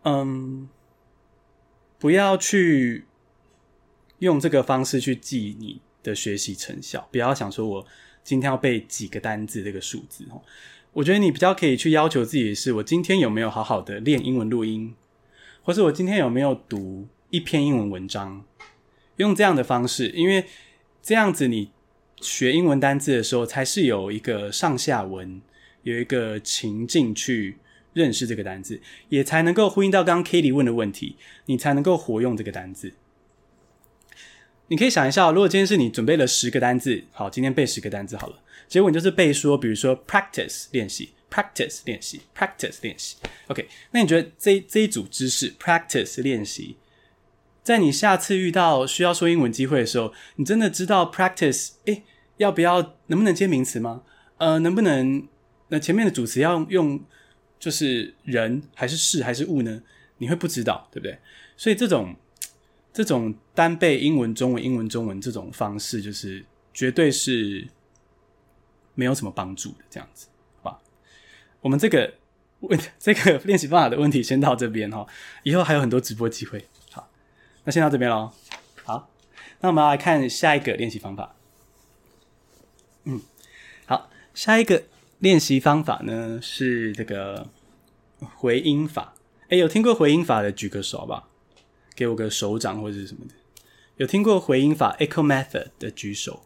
[0.04, 0.67] 嗯，
[1.97, 3.06] 不要去
[4.19, 7.08] 用这个方式去记你的学习成效。
[7.12, 7.86] 不要想说我
[8.23, 10.41] 今天要背几个单字这个数字哦。
[10.93, 14.95] 我觉得你比较可以去要求自己的是：我今天有没有好好的练英文录音，
[15.62, 18.45] 或是我今天有没有读一篇英文文章？
[19.17, 20.45] 用这样的方式，因为。
[21.01, 21.71] 这样子，你
[22.19, 25.41] 学英文单字的时候，才是有一个上下文
[25.84, 27.58] 有一个情境去
[27.93, 32.93] 认识这个单字，也才能够呼应到刚刚 Katie 问的问题，你才能够活用这个单字。
[34.69, 43.17] 你可以想一下，如果今天是你准备了十个单字，好，今天背十个单字好了，结果你就是背说，比如说 practice 练习，practice 练习，practice 练习。
[43.47, 46.77] OK，那你觉得这这一组知识 practice 练习，
[47.63, 51.71] 在你下次遇到需要说英文机会的时候，你真的知道 practice？
[51.86, 52.03] 诶，
[52.38, 52.95] 要不要？
[53.08, 54.03] 能不能接名词吗？
[54.38, 55.27] 呃，能不能？
[55.69, 57.03] 那前面的主词要用，
[57.60, 59.82] 就是人还是事还是物呢？
[60.19, 61.17] 你会不知道，对不对？
[61.58, 62.15] 所以这种
[62.93, 67.67] 这种单背英文、中文、英文、中文这种方式，就是绝对是
[68.95, 69.84] 没有什么帮助的。
[69.89, 70.28] 这样子，
[70.62, 70.80] 好吧？
[71.60, 72.13] 我们这个
[72.62, 75.06] 问这个练习方法的问题先到这边哈，
[75.43, 76.65] 以后还有很多直播机会。
[76.93, 77.12] 好，
[77.65, 78.32] 那先到这边喽。
[78.86, 79.10] 好，
[79.60, 81.36] 那我们来看下一个练习方法。
[83.04, 83.19] 嗯，
[83.86, 84.84] 好，下一个。
[85.19, 87.50] 练习方法呢是这个
[88.38, 89.13] 回音法，
[89.50, 91.28] 诶，有听过回音法的举个手吧，
[91.93, 93.34] 给我个手掌或者是什么的。
[93.99, 96.45] 有听过回音法 （echo method） 的举手。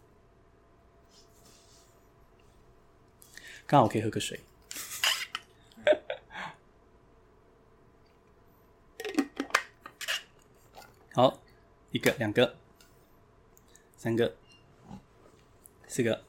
[3.68, 4.40] 刚好我可以喝个水。
[11.14, 11.40] 好，
[11.92, 12.58] 一个、两个、
[13.98, 14.36] 三个、
[15.88, 16.26] 四个、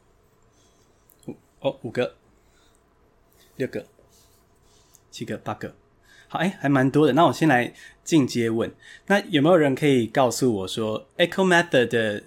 [1.26, 2.18] 五哦，五个。
[3.56, 3.86] 六个、
[5.10, 5.74] 七个、八个，
[6.38, 7.12] 哎，还蛮多的。
[7.12, 8.72] 那我先来进阶问，
[9.06, 12.24] 那有没有人可以告诉我说，echo method 的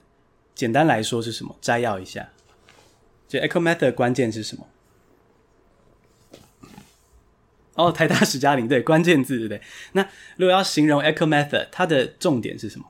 [0.56, 1.56] 简单来说是什么？
[1.62, 2.30] 摘要一下，
[3.28, 4.68] 就 echo method 的关键是什么？
[7.76, 9.62] 哦，台大史嘉玲，对，关键字对不对？
[9.92, 10.02] 那
[10.36, 12.86] 如果要形容 echo method，它的重点是什么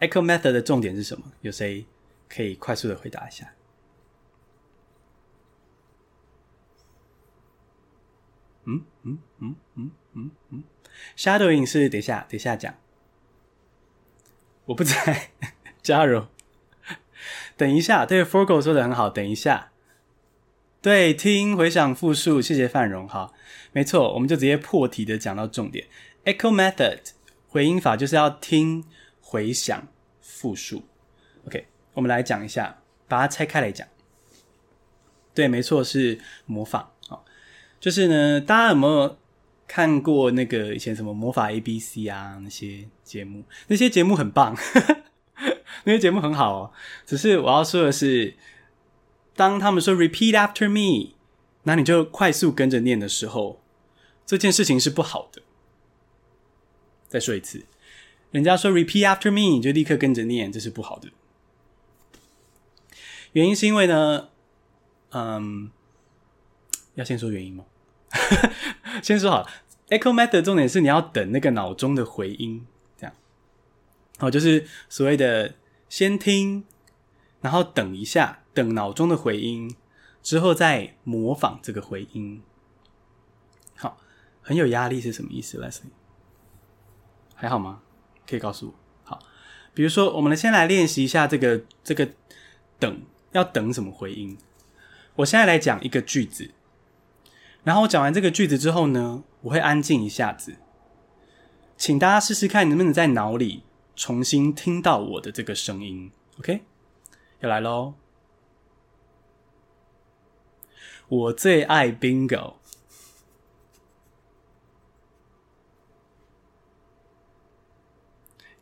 [0.00, 1.24] ？echo method 的重点是什么？
[1.42, 1.84] 有谁
[2.28, 3.52] 可以快速的回答一下？
[8.66, 10.64] 嗯嗯嗯嗯嗯嗯
[11.16, 12.74] ，shadowing 是等一下等一下讲，
[14.66, 15.30] 我不在，
[15.82, 16.28] 加油，
[17.56, 19.72] 等一下，对，Forgo 说的很好，等一下，
[20.80, 23.34] 对，听回想复述，谢谢范荣，好，
[23.72, 25.86] 没错，我们就直接破题的讲到重点
[26.24, 27.00] ，echo method
[27.48, 28.84] 回音法就是要听
[29.20, 29.86] 回想
[30.22, 30.84] 复述
[31.46, 33.86] ，OK，我们来讲一下，把它拆开来讲，
[35.34, 36.93] 对，没错，是模仿。
[37.84, 39.18] 就是呢，大家有没有
[39.68, 43.44] 看过那个以前什么魔法 A B C 啊那些节目？
[43.66, 44.56] 那些节目很棒，
[45.84, 46.72] 那些节目很好哦。
[47.04, 48.38] 只是我要说的是，
[49.36, 51.12] 当他们说 “repeat after me”，
[51.64, 53.60] 那你就快速跟着念的时候，
[54.24, 55.42] 这件事情是不好的。
[57.06, 57.66] 再说一次，
[58.30, 61.10] 人家说 “repeat after me”，你就立刻跟着念，这是不好的。
[63.32, 64.30] 原因是因为呢，
[65.10, 65.70] 嗯，
[66.94, 67.66] 要先说原因吗？
[69.02, 69.48] 先说好
[69.88, 72.64] ，echo method 重点是你要等那个脑中的回音，
[72.96, 73.14] 这样，
[74.18, 75.54] 好，就是所谓的
[75.88, 76.64] 先听，
[77.40, 79.74] 然后等一下，等脑中的回音
[80.22, 82.42] 之后再模仿这个回音。
[83.76, 83.98] 好，
[84.40, 85.90] 很有压力是什么意思？Leslie，
[87.34, 87.82] 还好吗？
[88.26, 88.74] 可以告诉我。
[89.02, 89.18] 好，
[89.74, 92.08] 比如说，我们先来练习一下这个这个
[92.78, 94.38] 等要等什么回音。
[95.16, 96.52] 我现在来讲一个句子。
[97.64, 100.56] 然后我讲完这个句子之后呢，我会安静一下子，
[101.78, 103.62] 请大家试试看能不能在脑里
[103.96, 106.12] 重新听到我的这个声音。
[106.38, 106.62] OK，
[107.40, 107.94] 要来喽！
[111.08, 112.54] 我最爱 Bingo，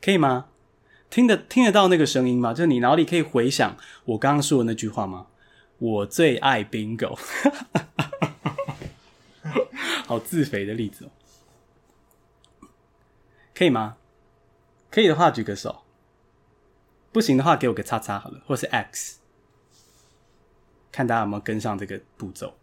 [0.00, 0.46] 可以吗？
[1.10, 2.52] 听得听得到那个声音吗？
[2.52, 5.26] 就是你脑里可以回想我刚刚说的那句话吗？
[5.78, 7.18] 我最爱 Bingo。
[10.12, 11.10] 好自肥的例子哦，
[13.54, 13.96] 可以吗？
[14.90, 15.84] 可以的话举个手，
[17.12, 19.20] 不行的话给我个叉叉好了，或是 X，
[20.90, 22.58] 看大家有没有跟上这个步骤。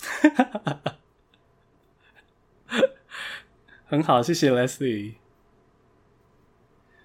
[3.84, 5.16] 很好，谢谢 Leslie。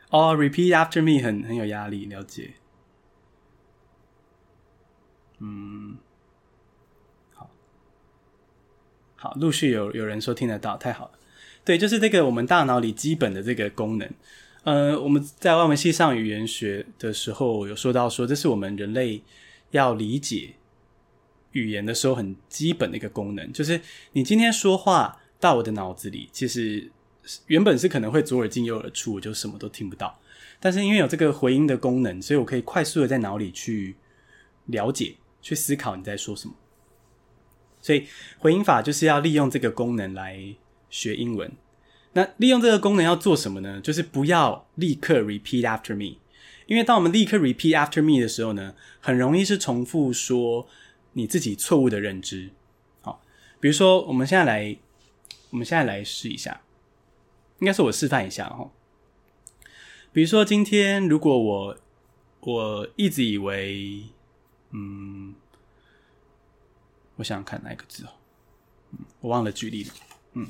[0.10, 2.54] 哦、，Repeat after me 很很有压力，了解。
[5.40, 5.98] 嗯。
[9.24, 11.12] 好，陆续有有人说听得到，太好了。
[11.64, 14.10] 对，就是这个我们大脑里基本的这个功能。
[14.66, 19.22] 呃，我们在外文系上语言学的时候有说到说，这是我们人类
[19.72, 20.56] 要理解
[21.54, 23.80] 语言的时候很基本的一个功能，就是
[24.12, 26.92] 你今天说话到我的脑子里，其实
[27.48, 30.20] 原本是可能会左耳进右耳出，我就什么都听不到。
[30.60, 33.96] 但是因为有这个回音的功能，所以我可以快速的在脑里去
[34.66, 36.54] 了解、去思考你在说什么。
[37.84, 38.08] 所以
[38.40, 40.56] 回音法就是要利用这个功能来
[40.90, 41.52] 学英文。
[42.14, 43.82] 那利用这个功能要做什么呢？
[43.82, 46.18] 就是不要立刻 repeat after me，
[46.66, 50.68] 因为当我们立刻 repeat after me 的时候呢，很容易是重复说
[51.12, 52.52] 你自己错误的认知。
[53.02, 53.22] 好，
[53.60, 54.78] 比如说我们现在来，
[55.50, 56.62] 我们现在来试一下，
[57.60, 58.72] 应该是我示范一下哈。
[60.14, 61.78] 比如说今天如果我
[62.40, 64.04] 我一直以为，
[64.72, 65.36] 嗯。
[67.16, 68.10] 我想想看哪一个字哦，
[68.92, 69.94] 嗯，我忘了举例了。
[70.34, 70.48] 嗯，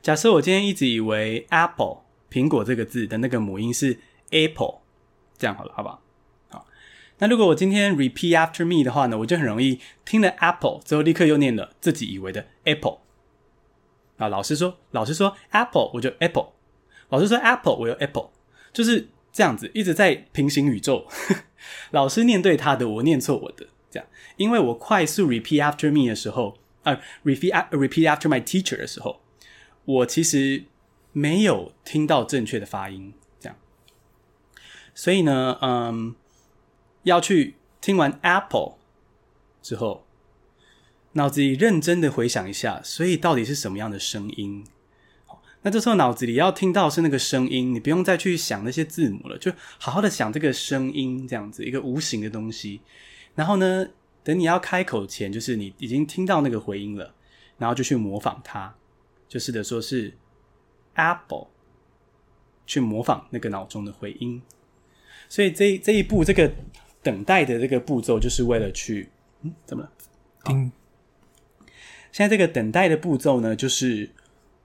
[0.00, 1.98] 假设我今天一直以为 apple
[2.30, 3.98] 苹果这个字的那个母音是
[4.30, 4.80] apple，
[5.36, 6.02] 这样好了，好不好？
[6.48, 6.66] 好，
[7.18, 12.98] 那如果我今天 repeat after me 的话呢，我就很容易听了 apple 之后立刻又念了自己以为的 apple。
[14.18, 16.52] 啊，老师说，老师说 apple，我就 apple；
[17.08, 18.30] 老师说 apple，我就 apple，
[18.72, 21.08] 就是这样子，一直在平行宇宙。
[21.90, 23.66] 老师念对他的，我念错我的。
[23.92, 29.20] 这样，因为我快速 repeat after me 的时候，啊，repeat repeat after my teacher 的时候，
[29.84, 30.64] 我其实
[31.12, 33.56] 没有听到正确的发音，这样。
[34.94, 36.14] 所以呢，嗯，
[37.02, 38.76] 要去听完 apple
[39.60, 40.06] 之后，
[41.12, 44.64] 脑子里认真的回想一下，所以到底是什么样的声音？
[45.64, 52.80] 那这时候脑子里要听到是那个声音，你不用再去想那些字母了，就好好的想这个声音，这样子一个无形的东西。
[53.34, 53.88] 然后呢，
[54.22, 57.14] 等你要开口前，就是你已经听到那个回音了，
[57.58, 58.74] 然后就去模仿它，
[59.28, 60.12] 就是的说是
[60.94, 61.48] apple，
[62.66, 64.42] 去模仿那个脑中的回音。
[65.28, 66.52] 所以这这一步，这个
[67.02, 69.08] 等待的这个步骤，就是为了去，
[69.40, 69.90] 嗯，怎么了？
[70.44, 70.70] 听。
[72.10, 74.10] 现在这个等待的步骤呢，就是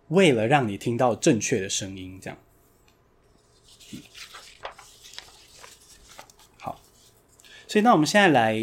[0.09, 2.37] 为了让你听到正确的声音，这样。
[7.67, 8.55] 所以，那我们现在来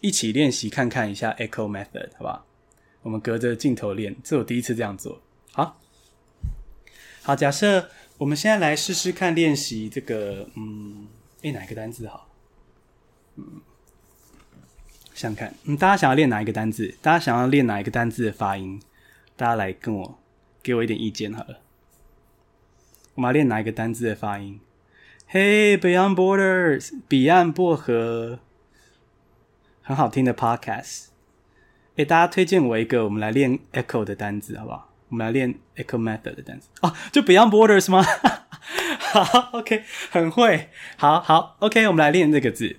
[0.00, 2.46] 一起练习看看一下 Echo Method，好不好？
[3.02, 5.22] 我们隔着镜头练，这我第一次这样做。
[5.52, 5.80] 好，
[7.22, 7.88] 好，假设
[8.18, 11.06] 我们现在来试试看练习这个，嗯，
[11.42, 12.28] 诶，哪一个单字好？
[13.36, 13.62] 嗯，
[15.14, 16.94] 想看，嗯，大家想要练哪一个单字？
[17.00, 18.80] 大家想要练哪一个单字的发音？
[19.36, 20.18] 大家来跟我
[20.62, 21.60] 给我一点意见好了。
[23.14, 24.60] 我们要练哪一个单字的发音
[25.30, 28.38] ？Hey, Beyond Borders，彼岸薄荷，
[29.82, 31.06] 很好听的 podcast。
[31.96, 34.92] 给，大家推荐我一个，我们来练 echo 的单字，好不好？
[35.08, 36.68] 我们来练 echo method 的单字。
[36.82, 38.02] 哦，就 Beyond Borders 吗？
[38.98, 40.68] 好，OK，很会。
[40.96, 42.76] 好好，OK，我们来练这个字。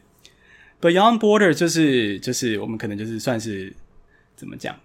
[0.79, 3.75] Beyond Border 就是就是我们可能就是算是
[4.35, 4.79] 怎么讲，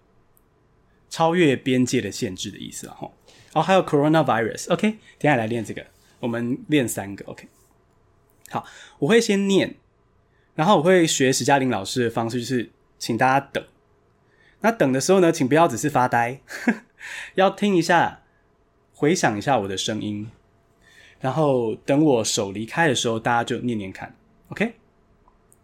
[1.10, 3.10] 超越边界的限制的意思了哈。
[3.52, 5.84] 哦，还有 Coronavirus，OK，等下来练这个。
[6.23, 7.49] 我们练三个，OK。
[8.51, 8.64] 好，
[9.01, 9.75] 我会先念，
[10.55, 13.62] 然后我会学史嘉玲老师的方式，就是请大家等。
[14.61, 16.41] 那等的时候呢，请不要只是发呆，
[17.35, 18.23] 要听一下，
[18.95, 20.31] 回想一下我的声音，
[21.18, 24.14] 然后等我手离开的时候，大家就念念看
[24.51, 24.75] ，OK。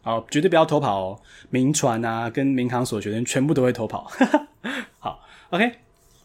[0.03, 4.11] 好，绝对不要偷跑哦，铭传啊，跟民航所学生全部都会偷跑。
[4.99, 5.79] 好，OK，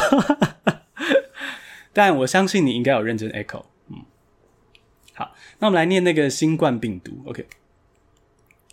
[1.91, 3.65] 但我相信你应该有认真 echo。
[3.89, 4.05] 嗯，
[5.13, 7.23] 好，那我们来念那个新冠病毒。
[7.25, 7.45] OK，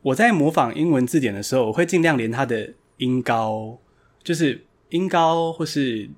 [0.00, 3.78] 我在模仿英文字典的时候，我会尽量连它的音高，
[4.22, 6.08] 就是音高或是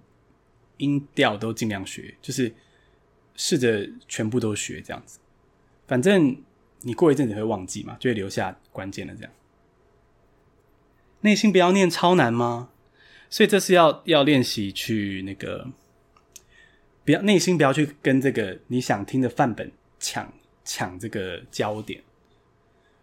[0.77, 2.55] 音调都尽量学，就是
[3.35, 5.19] 试着全部都学这样子。
[5.89, 6.41] 反正
[6.83, 9.33] 你过一阵子会忘记嘛，就会留下关键的这样。
[11.23, 12.69] 内心不要念超难吗？
[13.29, 15.67] 所以这是要要练习去那个，
[17.07, 20.31] 不要内心不要去跟这个你想听的范本抢
[20.65, 22.03] 抢这个焦点，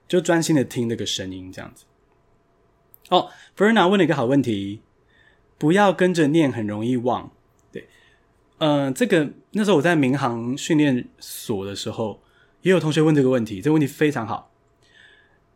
[0.07, 1.85] 就专心的听这个声音这样子。
[3.09, 4.81] 哦，Verna 问了一个好问题，
[5.57, 7.31] 不要跟着念，很容易忘。
[7.71, 7.87] 对，
[8.57, 12.21] 嗯、这个那时候我在民航训练所的时候，
[12.61, 14.51] 也有同学问这个问题，这个问题非常好。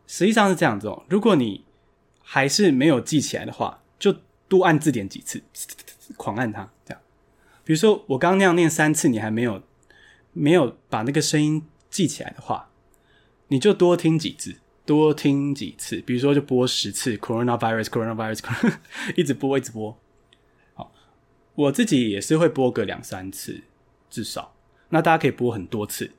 [0.06, 1.66] 实际上是这样子哦，如果你
[2.22, 4.14] 还是没有记起来的话，就
[4.48, 5.42] 多按字典几次，
[6.16, 7.02] 狂按它，这样。
[7.68, 9.62] 比如说我刚刚那样念三次，你还没有
[10.32, 12.70] 没有把那个声音记起来的话，
[13.48, 14.56] 你就多听几次，
[14.86, 15.98] 多听几次。
[15.98, 18.72] 比如说就播十次，coronavirus，coronavirus，
[19.16, 19.94] 一直播，一直播。
[20.72, 20.90] 好，
[21.56, 23.60] 我自己也是会播个两三次，
[24.08, 24.54] 至少。
[24.88, 26.12] 那大家可以播很多次，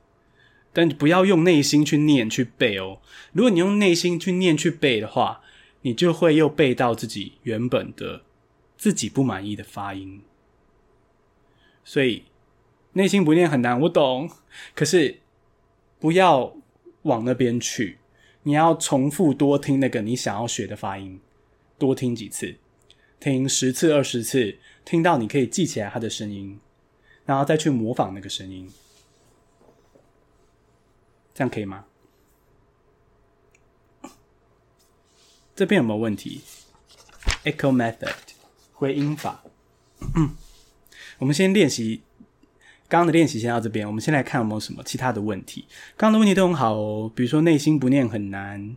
[0.72, 3.00] 但你不要用内心去念去背哦。
[3.32, 5.40] 如果你用内心去念去背的话，
[5.82, 8.22] 你就会又背到自己原本的
[8.76, 10.22] 自己不满意的发音，
[11.90, 12.22] 所以
[12.92, 14.30] 内心不念很难，我懂。
[14.76, 15.18] 可是
[15.98, 16.54] 不要
[17.02, 17.98] 往那边去，
[18.44, 21.20] 你要重复多听那个你想要学的发音，
[21.80, 22.54] 多听几次，
[23.18, 26.60] 听十次、二十次，听到你可以记起来它的声音，
[27.26, 28.70] 然后再去模仿那个声音，
[31.34, 31.86] 这样可以吗？
[35.56, 36.42] 这边有没有问题
[37.42, 38.14] ？Echo method
[38.74, 39.42] 回音法。
[41.20, 42.02] 我们先练习
[42.88, 43.86] 刚刚的练习，先到这边。
[43.86, 45.66] 我们先来看有没有什么其他的问题。
[45.96, 48.76] 刚刚的问题都很好哦，比如说内心不念很难，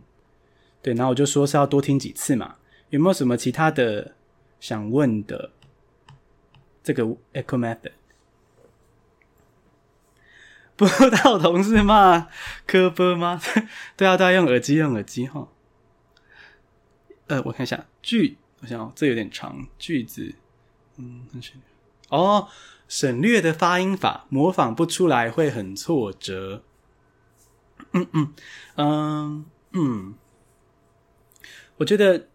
[0.80, 2.56] 对，然后我就说是要多听几次嘛。
[2.90, 4.14] 有没有什么其他的
[4.60, 5.50] 想问的？
[6.84, 7.92] 这个 Echo method
[10.76, 12.28] 不到同事骂？
[12.66, 13.40] 科波吗？
[13.96, 15.48] 对啊，都要用耳机，用耳机哈。
[17.28, 20.34] 呃，我看一下句，我想这有点长句子，
[20.98, 21.26] 嗯，
[22.08, 22.48] 哦，
[22.86, 26.62] 省略的发音法模仿不出来会很挫折，
[27.92, 28.34] 嗯嗯
[28.76, 30.14] 嗯嗯，
[31.78, 32.28] 我觉得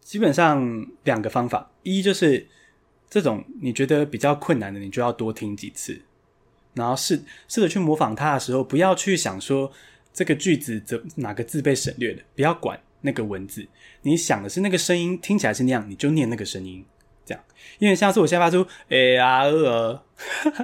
[0.00, 2.48] 基本上两个方法，一就是
[3.08, 6.02] 这种你觉得比较困难的，你就要多听几次，
[6.74, 9.72] 然后试试着去模仿它的时候，不要去想说
[10.12, 12.78] 这个句子怎哪个字被省略了，不要管。
[13.04, 13.66] 那个文字，
[14.02, 16.86] 你想的是那个声音听起来是那样，你就念那个声音，
[17.24, 17.44] 这样。
[17.78, 20.02] 因为下次我现在发出 a r 呃，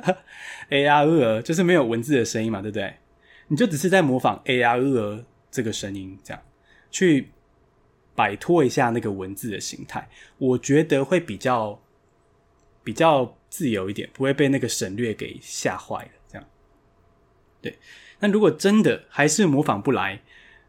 [0.71, 2.95] a r 呃，就是没有文字的声音嘛，对不对？
[3.49, 6.43] 你就只是在模仿 a r 呃这个声音，这样
[6.91, 7.31] 去
[8.15, 11.81] 摆脱一下那个文字的形态，我觉得会比较
[12.85, 16.11] 比较自由一点，不会被那个省略给吓坏了。
[16.29, 16.47] 这样，
[17.63, 17.79] 对。
[18.21, 20.21] 那如果真的还是模仿不来，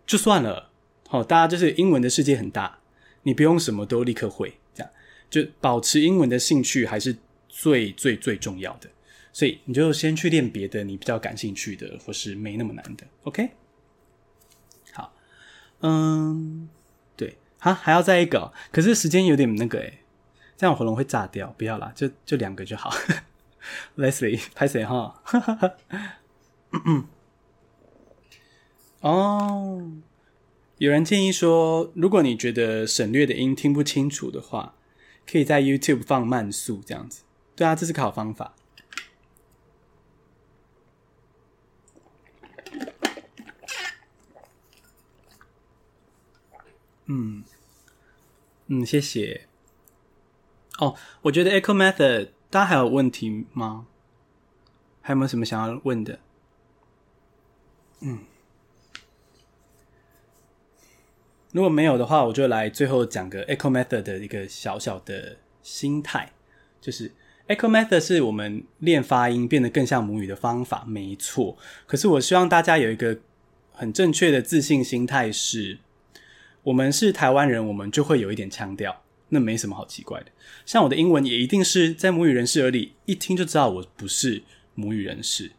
[0.06, 0.70] 就算了。
[1.08, 2.78] 好，大家就是英文的世界很大，
[3.24, 4.92] 你不用什么都立刻会，这样
[5.30, 7.16] 就保持英文的兴趣还是
[7.48, 8.90] 最最最重要的。
[9.32, 13.06] 所以你就先去练别的，你比较感兴趣的，或是没那么难的。
[13.24, 13.52] OK，
[14.92, 15.14] 好，
[15.82, 16.68] 嗯，
[17.16, 20.00] 对，好，还要再一个，可是时间有点那个诶，
[20.58, 22.92] 这样喉咙会炸掉，不要啦，就就两个就好。
[23.98, 25.22] Leslie，拍谁哈？
[26.72, 27.08] 嗯嗯，
[29.02, 29.92] 哦。
[30.80, 34.76] 有人建议说，如果你觉得省略的音听不清楚的话，
[35.30, 37.24] 可以在 YouTube 放慢速这样子。
[37.56, 38.56] 对啊，这是个好方法。
[47.06, 47.44] 嗯
[48.68, 49.48] 嗯，谢谢。
[50.78, 53.88] 哦，我觉得 Echo Method，大家还有问题吗？
[55.02, 56.20] 还有没有什么想要问的？
[58.02, 58.26] 嗯。
[61.52, 66.32] 如果没有的话，我就来最后讲个 Echo Method 的一个小小的心态，
[66.80, 67.12] 就是
[67.48, 71.58] Echo Method 是我们练发音变得更像母语的方法，没错。
[71.88, 73.18] 可是我希望大家有一个
[73.72, 75.80] 很正确的自信心态是，
[76.62, 80.28] 我们是台湾人，我们就会有一点腔调，那没什么好奇怪的。
[80.68, 84.44] 像我的英文也一定是在母语人士耳里一听就知道我不是
[84.76, 85.52] 母语人士。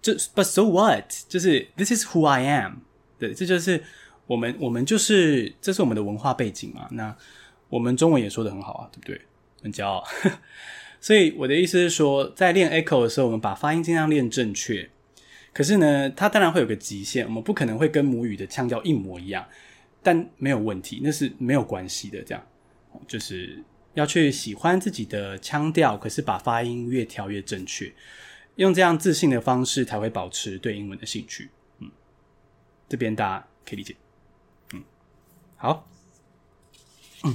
[0.00, 1.12] 就 But so what？
[1.28, 2.76] 就是 This is who I am。
[3.18, 3.84] 对，这就是。
[4.26, 6.88] 我们我们就是，这是我们的文化背景嘛。
[6.92, 7.14] 那
[7.68, 9.20] 我们中文也说的很好啊，对不对？
[9.62, 10.04] 很骄傲。
[11.00, 14.88] 所以我的意思是说，在练 echo 的时候，我们把发音尽量练正确。
[15.52, 19.46] 可是呢，它当然会有个极限，我们不可能会跟母语的腔调一模一样，
[20.02, 22.22] 但没有问题，那是没有关系的。
[22.22, 22.42] 这样
[23.06, 23.62] 就是
[23.92, 27.92] 要去喜欢自己的腔调，可是把发音越调越正确，
[28.56, 31.50] 用这样自信的方式才会保持对英文的兴趣。
[31.80, 31.90] 嗯，
[32.88, 33.94] 这边大家可以理解。
[35.64, 35.88] 好，
[37.22, 37.34] 嗯，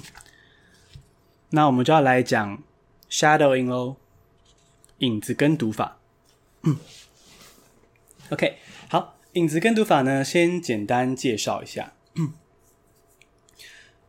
[1.50, 2.62] 那我们就要来讲
[3.10, 3.96] shadowing 喽，
[5.00, 5.98] 影子跟读法。
[8.30, 8.58] ，OK，
[8.88, 11.94] 好，影子跟读法呢，先简单介绍一下。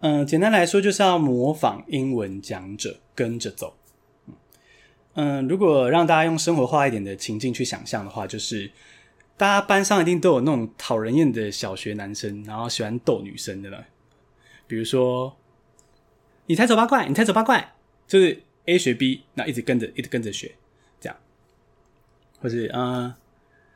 [0.00, 3.78] 嗯，简单来说就是要模仿英文讲者跟着走。
[5.14, 8.70] 嗯，如果让大家用生活化一点的情境去想象的话，就是
[9.38, 13.86] 大家班上一定都有那种讨人厌的小学男生，然后喜欢逗女生的了。
[14.70, 15.36] 比如说，
[16.46, 17.74] 你才走八怪，你才走八怪，
[18.06, 20.54] 就是 A 学 B，那一直跟着，一直跟着学，
[21.00, 21.16] 这样，
[22.38, 23.18] 或是啊、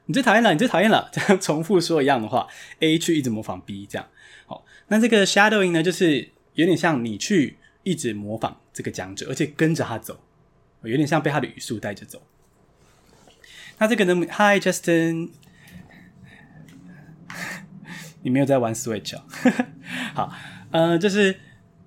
[0.06, 2.46] 你最讨厌了，你最讨厌了， 这样重复说一样的话
[2.78, 4.08] ，A 去一直模仿 B，这样，
[4.46, 10.20] 好，那这个 shadowing 呢，就是有点像你去一直模仿这个讲者，而且跟着他走，
[10.84, 12.22] 有点像被他的语速带着走。
[13.78, 15.30] 那这个呢，Hi Justin，
[18.22, 19.24] 你没有在玩 Switch 哦，
[20.14, 20.32] 好。
[20.74, 21.36] 呃，就是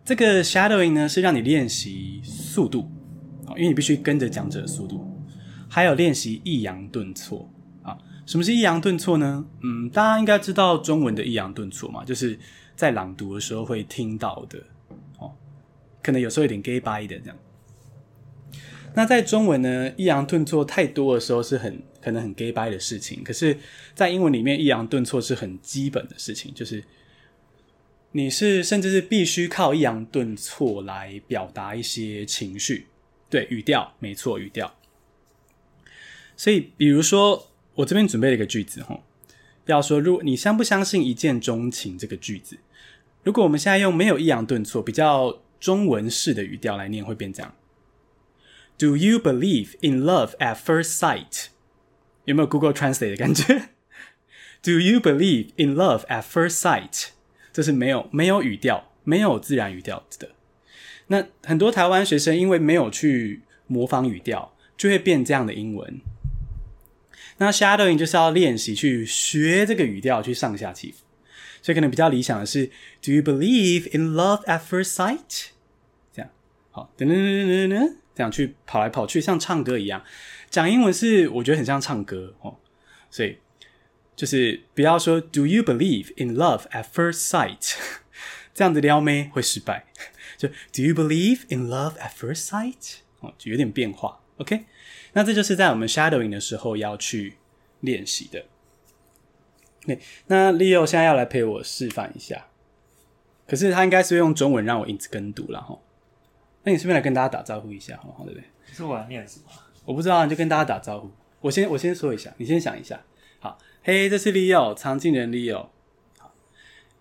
[0.05, 2.89] 这个 shadowing 呢，是让你练习速度，
[3.49, 5.05] 因为你必须跟着讲者的速度，
[5.67, 7.51] 还有练习抑扬顿挫
[7.83, 7.97] 啊。
[8.25, 9.45] 什么是抑扬顿挫呢？
[9.61, 12.39] 嗯，大家应该知道中文的抑扬顿挫嘛，就是
[12.77, 14.57] 在朗读的时候会听到的
[15.19, 15.33] 哦，
[16.01, 17.35] 可能有时候有点 gay bye 的这样。
[18.95, 23.57] 那在中文呢，抑扬顿挫太多的时候是很可能很 gay bye 的事情，可是，
[23.93, 26.81] 在英文里面，抑扬顿挫是很基本的事情，就是。
[28.11, 32.87] 你是甚至是必须靠抑扬顿挫来表达一些情绪，
[33.29, 34.73] 对，语调，没错，语调。
[36.35, 39.03] 所以，比如说，我这边准备了一个句子，吼，
[39.65, 42.57] 要说，如果你相不相信一见钟情这个句子，
[43.23, 47.53] 如果我们现在用没有抑扬顿挫，比较中文式的语调来念，会变这样
[48.77, 51.47] ：Do you believe in love at first sight？
[52.25, 53.69] 有没有 Google Translate 的感觉
[54.61, 57.09] ？Do you believe in love at first sight？
[57.57, 60.29] 这是没有没有语调、没有自然语调的。
[61.07, 65.99] 那很多台湾学生因为没有去模仿语调，就会变这样的英文。
[67.37, 70.99] 那 shadowing 就是要练习去学这个语调，去上下起伏。
[71.63, 72.67] 所以可能比较理想的是
[73.01, 75.47] ，Do you believe in love at first sight？
[76.13, 76.29] 这样，
[76.69, 80.03] 好，噔噔噔噔噔，这样去跑来跑去，像唱歌一样。
[80.51, 82.59] 讲英文是我觉得很像唱歌哦，
[83.09, 83.39] 所以。
[84.17, 87.75] 就是不要说 "Do you believe in love at first sight"，
[88.53, 89.85] 这样子撩妹会失败。
[90.37, 94.19] 就 "Do you believe in love at first sight"，哦，就有点变化。
[94.37, 94.65] OK，
[95.13, 97.37] 那这就是在我们 shadowing 的时候要去
[97.81, 98.45] 练习的。
[99.85, 102.47] 对，那 Leo 现在要来陪我示范一下，
[103.47, 105.79] 可是他应该是用中文让我一直跟读了哈。
[106.63, 108.43] 那你顺便来跟大家打招呼一下，好不好，对不对？
[108.73, 109.45] 是我要念什么？
[109.85, 111.09] 我不知道，你就跟大家打招呼。
[111.39, 112.99] 我先我先说一下，你先想一下。
[113.89, 115.67] 嘿这是 Leo，藏镜人 Leo。
[116.19, 116.33] 好，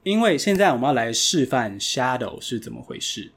[0.04, 3.32] 因为现在我们要来示范 shadow 是怎么回事，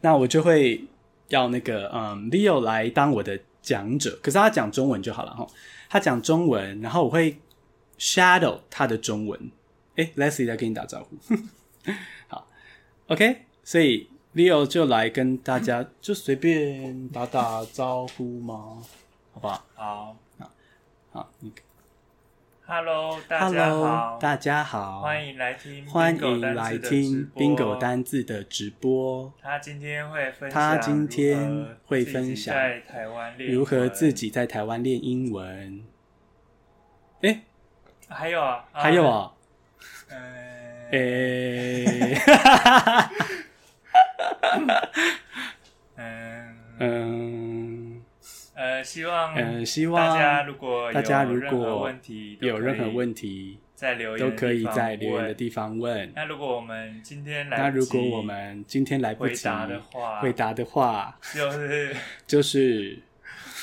[0.00, 0.86] 那我就会
[1.28, 5.46] 要那个嗯 Leo 来当我的讲者，可是他讲中文就好了哈。
[5.88, 7.38] 他讲中文，然后我会
[7.96, 9.52] shadow 他的中文。
[9.94, 11.16] 诶 Leslie 在跟你打招呼。
[12.26, 12.48] 好
[13.06, 18.82] ，OK，所以 Leo 就来跟大家就随便打打招呼嘛，
[19.32, 19.64] 好不好？
[19.76, 20.50] 好，好，
[21.12, 21.52] 好，你。
[22.70, 29.32] Hello，大家好，Hello, 大家好，欢迎来听，欢迎来听 Bingo 单字的直播。
[29.42, 35.82] 他今天会分享，他今天会分享在台湾练如何自己在台湾练英文。
[37.22, 37.40] 哎，
[38.08, 39.32] 还有啊，还有啊，
[40.92, 43.10] 呃，哈哈哈哈哈，
[45.98, 46.56] 嗯。
[46.78, 47.79] 嗯。
[48.60, 56.12] 呃，希望呃，希望大家如果大家如果有任何问题，有任何问题，在留言都可以在留言的地方问。
[56.14, 61.96] 那如果我们今天来，那如果我们今天来不及回答的话，回答的话，就是
[62.26, 62.98] 就是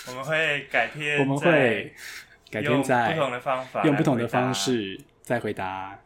[0.08, 1.93] 我们会改天，我们会
[2.50, 6.00] 改天再用不同的方法，用不同的方式再回答。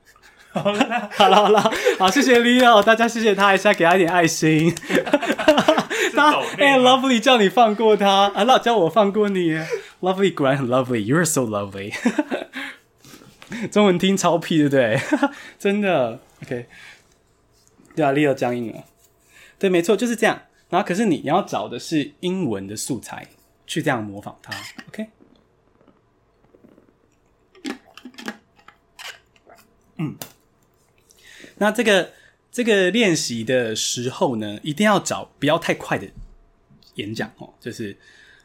[0.49, 4.75] 好了 好了好了，好，谢谢 Leo，大家谢谢他，一下给他一点爱心。
[6.11, 9.53] 他哎、欸、，Lovely 叫你放过他，啊，那叫我放过你。
[10.01, 11.93] Lovely 果然很 lovely，you are so lovely。
[13.71, 14.99] 中文听超屁，对不对？
[15.59, 16.67] 真的，OK。
[17.95, 18.83] 对啊，Leo 僵硬了。
[19.59, 20.41] 对，没错，就是这样。
[20.69, 23.27] 然后，可是你你要找的是英文的素材，
[23.67, 24.53] 去这样模仿他
[24.87, 25.09] ，OK。
[29.97, 30.15] 嗯。
[31.57, 32.11] 那这个
[32.51, 36.05] 这个练习的时候呢，一定要找不要太快的
[36.95, 37.97] 演讲哦，就是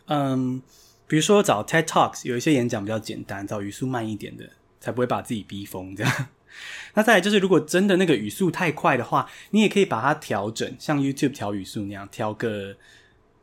[0.06, 0.62] 嗯，
[1.08, 4.48] 比如说找 TED Talks，有一些演讲比较简单，找语速慢一点的，
[4.80, 6.28] 才不会把自己逼疯这样。
[6.94, 12.76] 那再来就是，如果真的那个语速太快的话，你也可以把它调整，像 YouTube 调语速那样，调个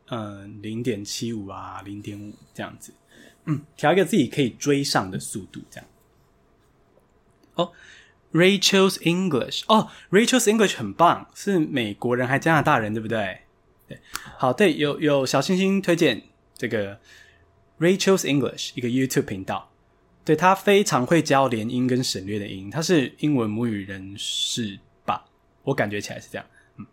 [0.08, 2.94] 嗯零点七五啊，零点五这样子，
[3.46, 5.90] 嗯，调一个自己可以追上的速度这样。
[7.56, 7.72] 哦。
[8.34, 13.42] Rachel's English 哦，Rachel's English 很棒，是美国人还加拿大人，对不对？
[13.88, 14.00] 对，
[14.38, 16.24] 好，对，有有小星星推荐
[16.58, 17.00] 这个
[17.80, 19.70] Rachel's English 一个 YouTube 频道，
[20.26, 25.26] 对，他非常会教连音跟省略的音，他是英文母语人士吧？
[25.62, 26.46] 我感觉起来是这样，
[26.78, 26.88] 嗯，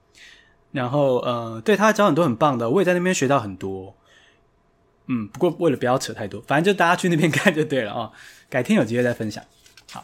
[0.72, 3.96] 然后呃，对，他教很多很棒的，我也在那边学到很多，
[5.06, 8.12] 嗯，不过为了不要扯太多，反正就大家去那边看就对了哦，
[8.50, 9.42] 改天有机会再分享。
[9.90, 10.02] 好。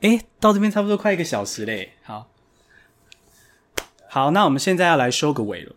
[0.00, 1.92] 哎，到这边差不多快一个小时嘞。
[2.02, 2.30] 好，
[4.08, 5.76] 好，那我们现在要来收个尾了。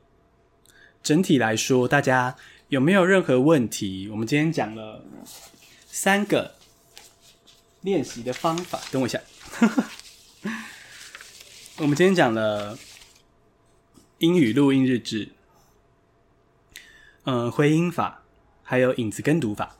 [1.02, 2.38] 整体来说，大家
[2.70, 4.08] 有没有任何问题？
[4.10, 5.04] 我们今天讲了
[5.86, 6.56] 三个
[7.82, 8.80] 练习的方法。
[8.92, 9.20] 等我一下，
[11.80, 12.78] 我们今天讲了
[14.20, 15.28] 英语录音日志，
[17.26, 18.24] 嗯，回音法，
[18.64, 19.76] 还有影子跟读法。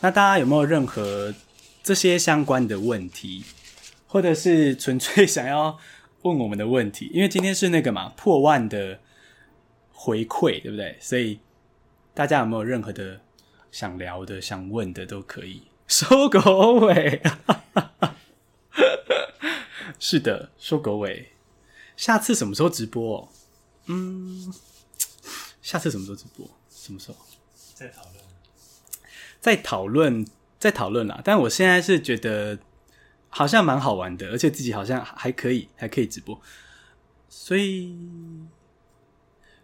[0.00, 1.32] 那大家有没有任何
[1.84, 3.44] 这些相关的问题？
[4.16, 5.78] 或者是纯粹想要
[6.22, 8.98] 问我们的问题，因为今天是那个嘛 破万的
[9.92, 10.96] 回馈，对不对？
[10.98, 11.38] 所以
[12.14, 13.20] 大家有没有任何的
[13.70, 16.40] 想聊的、想问的都可以收狗
[16.86, 17.20] 尾。
[20.00, 21.32] 是的，收狗尾。
[21.94, 23.30] 下次什么时候直播？
[23.84, 24.50] 嗯，
[25.60, 26.48] 下次什么时候直播？
[26.70, 27.18] 什么时候？
[27.74, 28.14] 再讨论。
[29.42, 30.26] 再讨论，
[30.58, 31.20] 再讨论啦。
[31.22, 32.58] 但我现在是觉得。
[33.36, 36.40] 好像蛮好玩的，而且自己好像还可以，还可以直播。
[37.28, 37.94] 所以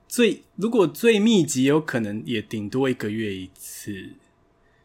[0.06, 4.10] 最如果最密集，有可能也顶多一个月一次，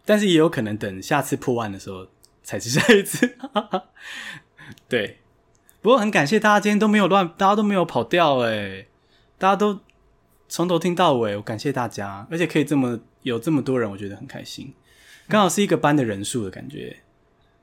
[0.05, 2.07] 但是也有可能等下次破万的时候
[2.43, 3.37] 才是下一次。
[4.87, 5.17] 对，
[5.81, 8.87] 不过很感谢大家今天都没有乱，大家都没有跑掉诶，
[9.37, 9.81] 大家都
[10.47, 14.73] 从头听到尾，我感谢大家，而且可以这么有这么多人，我觉得很开心，
[15.27, 17.01] 刚好是一个班的人数的感觉，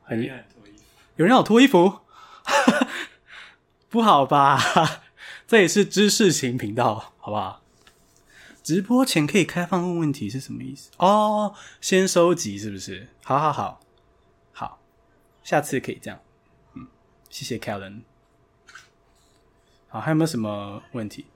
[0.03, 0.45] 很厉害。
[1.17, 2.01] 有人要脱衣服，
[3.89, 4.59] 不好吧？
[5.47, 7.63] 这也是知识型频道，好不好？
[8.63, 10.91] 直播前可以开放问问题是什么意思？
[10.97, 13.09] 哦，先收集是不是？
[13.23, 13.81] 好好好，
[14.53, 14.81] 好，
[15.45, 16.19] 下次可以这样。
[16.75, 16.89] 嗯，
[17.29, 18.03] 谢谢 Kellen。
[19.89, 21.27] 好，还有没有什么问题？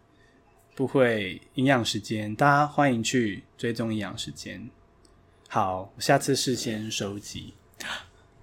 [0.74, 4.70] 不会，营养时间，大家欢迎去追踪营养时间。
[5.48, 7.54] 好，下次事先收集。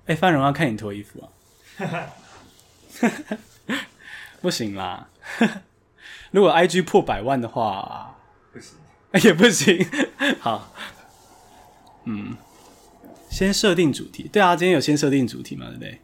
[0.06, 1.30] 哎，范荣要看你脱衣服啊！
[4.41, 5.10] 不行啦，
[6.32, 8.16] 如果 IG 破百万的话，
[8.53, 8.78] 不行，
[9.24, 9.86] 也不行。
[10.39, 10.74] 好，
[12.06, 12.38] 嗯，
[13.30, 14.30] 先设定主题。
[14.32, 15.66] 对啊，今天有先设定主题嘛？
[15.68, 16.01] 对不对？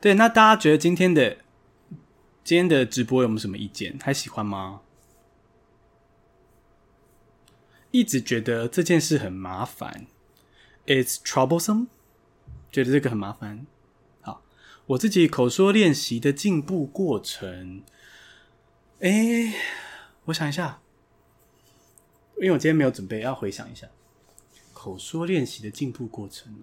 [0.00, 1.36] 对，那大家觉得今天的
[2.42, 3.98] 今天的直播有没有什么意见？
[4.02, 4.80] 还喜欢吗？
[7.90, 10.06] 一直觉得这件事很麻烦
[10.86, 11.88] ，It's troublesome。
[12.70, 13.66] 觉得这个很麻烦。
[14.20, 14.42] 好，
[14.86, 17.82] 我自己口说练习的进步过程，
[19.00, 19.52] 诶，
[20.26, 20.80] 我想一下，
[22.36, 23.88] 因为我今天没有准备，要回想一下
[24.72, 26.62] 口说练习的进步过程。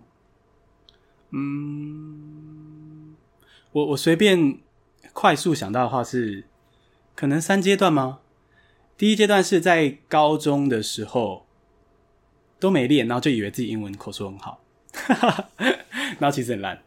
[1.32, 3.16] 嗯，
[3.74, 4.60] 我我随便
[5.12, 6.46] 快速想到的话是，
[7.16, 8.20] 可能三阶段吗？
[8.98, 11.46] 第一阶段是在高中的时候
[12.60, 14.64] 都没练，然后就以为自己英文口说很好。
[16.20, 16.82] 然后其实很烂。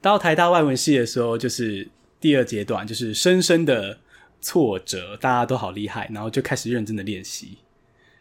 [0.00, 1.88] 到台大外文系的时候，就是
[2.20, 4.00] 第二阶段，就是深深的
[4.40, 7.58] 挫折，大家都好厉害，然后就开始认真的练习。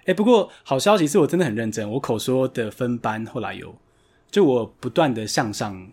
[0.05, 3.75] 哎，不过好消息是我真的很认真，我口说的分班后来有
[4.29, 5.91] 就我不断的向上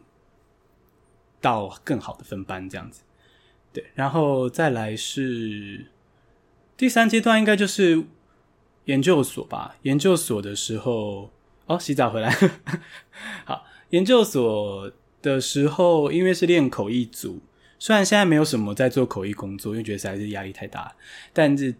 [1.40, 3.02] 到更好的分班这样子。
[3.72, 5.86] 对，然后再来是
[6.76, 8.04] 第三阶段，应该就是
[8.86, 9.76] 研究所吧。
[9.82, 11.30] 研究所的时候，
[11.68, 12.34] 哦，洗澡回来。
[13.46, 14.90] 好，研究所
[15.22, 17.40] 的时候，因为是练口译组，
[17.78, 20.96] 虽然现在没有什么在做口译工作，因为觉得实在是压力太大，
[21.32, 21.74] 但是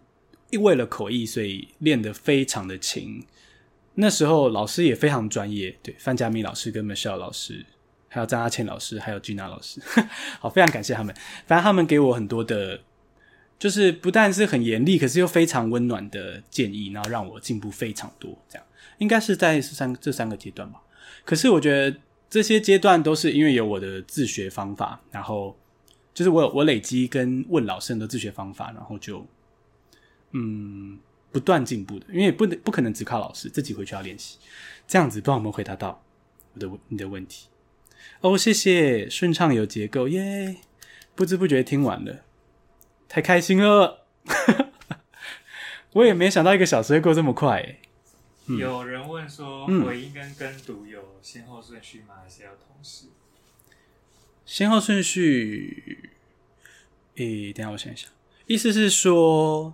[0.59, 3.25] 为了口译，所以练得非常的勤。
[3.95, 7.65] 那时候老师也非常专业，对，范佳敏老师跟 Michelle 老师。
[8.11, 9.79] 还有张阿倩老师，还有 Gina 老师，
[10.41, 11.13] 好，非常感谢他们。
[11.45, 12.81] 反正他们给我很多的，
[13.59, 18.35] 就是不但是很严厉，可是又非常温暖的建议，然后让我进步非常多。
[18.49, 18.65] 这样
[18.99, 20.81] 应该是在三这三个阶段吧。
[21.25, 25.57] 可是我觉得这些阶段都是因为有我的自学方法，然后
[26.13, 29.25] 就是我有我累积跟问老师的自学方法，然后就
[30.31, 30.99] 嗯
[31.31, 32.05] 不断进步的。
[32.11, 34.37] 因为不能不可能只靠老师，自己回去要练习。
[34.87, 36.03] 这样子帮我们回答到
[36.53, 37.47] 我的你的问题。
[38.21, 40.57] 哦，谢谢，顺畅有结构耶！
[41.15, 42.21] 不知不觉听完了，
[43.07, 44.05] 太开心了。
[45.93, 47.79] 我也没想到一个小时会过这么快。
[48.57, 52.15] 有人问说，回音跟跟读有先后顺序吗？
[52.23, 53.07] 还是要同时？
[54.45, 56.09] 先后顺序，
[57.15, 58.09] 诶，等一下我想一想，
[58.47, 59.73] 意思是说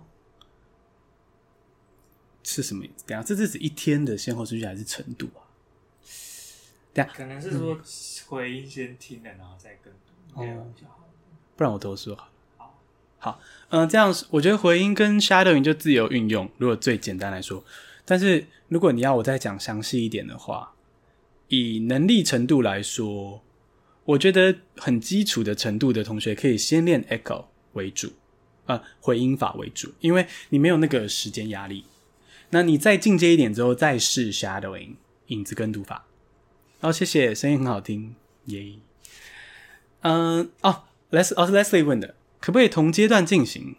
[2.42, 3.04] 是什么意思？
[3.06, 5.48] 等一下，这是指一天的先后顺序还是程度啊？
[6.92, 7.74] 等一下，可能是说。
[7.74, 7.82] 嗯
[8.28, 11.08] 回音先听了，然后再跟读，这样比较好。
[11.54, 12.28] 不然我都说好。
[12.56, 12.80] 好，
[13.18, 16.50] 好，嗯、呃，这样我觉得回音跟 shadowing 就自由运用。
[16.58, 17.64] 如果最简单来说，
[18.04, 20.74] 但是如果你要我再讲详细一点的话，
[21.48, 23.42] 以能力程度来说，
[24.04, 27.44] 我觉得很基础的程度的同学可以先练 echo
[27.74, 28.08] 为主，
[28.66, 31.84] 啊、呃，回音法为主，因为你没有那个时间压力。
[32.50, 34.94] 那你再进阶一点之后，再试 shadowing
[35.28, 36.06] 影子跟读法。
[36.80, 38.14] 哦，谢谢，声音很好听，
[38.46, 38.78] 耶、yeah。
[40.02, 43.76] 嗯，哦，Les，哦是 Leslie 问的，可不可以同阶段进行？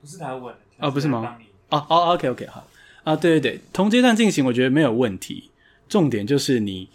[0.00, 1.38] 不是他问的，哦，不是吗？
[1.70, 2.66] 哦哦，OK OK，好
[3.04, 5.50] 啊，对对对，同阶段进行，我觉得没有问题。
[5.88, 6.88] 重点就是你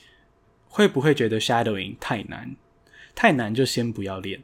[0.68, 2.56] 会不会觉得 shadowing 太难？
[3.14, 4.42] 太难就先不要练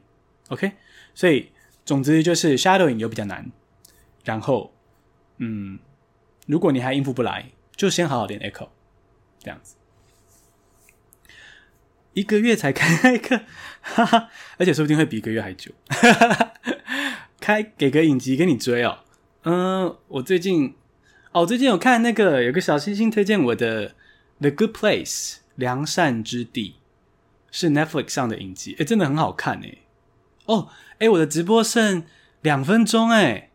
[0.50, 0.74] ，OK。
[1.16, 1.50] 所以
[1.86, 3.52] 总之就是 shadowing 又比较难，
[4.24, 4.74] 然后
[5.38, 5.80] 嗯，
[6.48, 8.70] 如果你还应付不来，就先好好练 echo，
[9.40, 9.76] 这样子。
[12.14, 13.42] 一个月才 开课，
[13.82, 15.72] 哈哈，而且说不定会比一个月还久。
[15.88, 16.54] 哈哈哈，
[17.40, 19.00] 开给个影集给你追哦。
[19.44, 20.76] 嗯，我最近
[21.34, 23.90] 哦，最近有看那个有个小星星推荐我的
[24.40, 26.76] 《The Good Place》良善之地，
[27.50, 29.80] 是 Netflix 上的影集，诶，真的很好看诶。
[30.46, 30.70] 哦，
[31.00, 32.04] 诶，我的直播剩
[32.42, 33.50] 两分钟诶，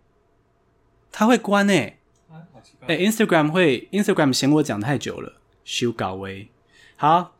[1.12, 2.00] 他会关诶。
[2.88, 6.50] 诶，Instagram 会 Instagram 嫌我讲太久了，修稿微
[6.96, 7.36] 好。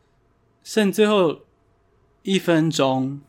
[0.63, 1.41] 剩最后
[2.23, 3.23] 一分钟，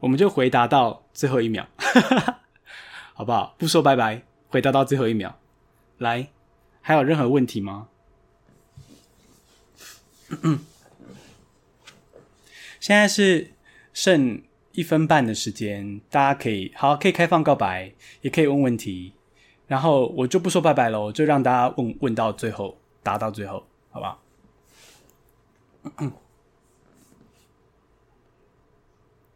[0.00, 1.66] 我们就回答到最后一秒，
[3.14, 3.54] 好不好？
[3.56, 5.38] 不说拜拜，回答到最后一秒。
[5.98, 6.28] 来，
[6.82, 7.88] 还有任何问题吗？
[12.78, 13.52] 现在是
[13.92, 14.42] 剩
[14.72, 17.92] 一分半的时间，大家可以好，可以开放告白，
[18.22, 19.12] 也可以问问题。
[19.66, 24.22] 然后我就不说拜拜喽，就让大家问问到最后，答到最后，好不好？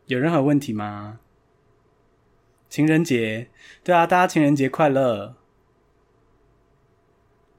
[0.06, 1.20] 有任何问题吗？
[2.75, 3.51] 情人节，
[3.85, 5.37] 对啊，大家情人节快乐！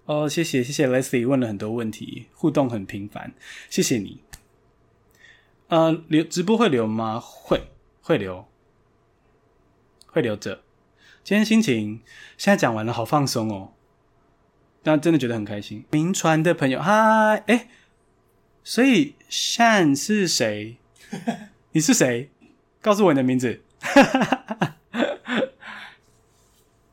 [0.03, 3.33] 哦，谢谢谢谢 Leslie 问了很多问题，互动很频繁，
[3.69, 4.25] 谢谢你。
[5.69, 7.17] 呃，留直播会留吗？
[7.17, 7.69] 会
[8.01, 8.45] 会留，
[10.07, 10.63] 会留着。
[11.23, 12.01] 今天心情
[12.37, 13.71] 现在讲完了，好放松哦，
[14.83, 15.85] 但真的觉得很开心。
[15.91, 17.69] 名传的朋友，嗨，哎。
[18.65, 20.75] 所以 Shan 是谁？
[21.71, 22.31] 你是谁？
[22.81, 23.63] 告诉我你的名字。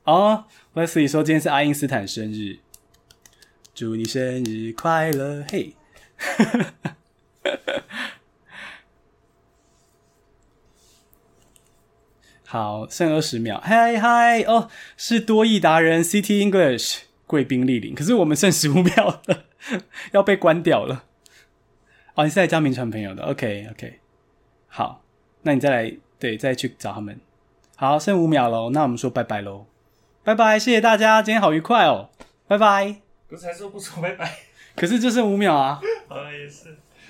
[0.04, 2.58] 哦、oh，Leslie 说今天是爱因斯坦生日，
[3.72, 5.44] 祝你生日快乐！
[5.48, 5.76] 嘿，
[12.44, 13.60] 好，剩二十秒。
[13.62, 19.44] 嗨嗨，哦，是多益达人 CT English 贵宾莅临，可是我们剩十五秒了，
[20.10, 21.04] 要被关掉了。
[22.14, 24.00] 哦，你是来交名传朋友的，OK OK，
[24.66, 25.04] 好，
[25.42, 27.20] 那你再来，对，再去找他们。
[27.76, 29.66] 好，剩五秒喽，那我们说拜拜喽，
[30.24, 32.08] 拜拜，谢谢大家，今天好愉快哦，
[32.46, 32.96] 拜拜。
[33.28, 34.38] 不是还说不说拜拜？
[34.76, 35.80] 可是就剩五秒啊。
[36.08, 36.76] 好 了，也是。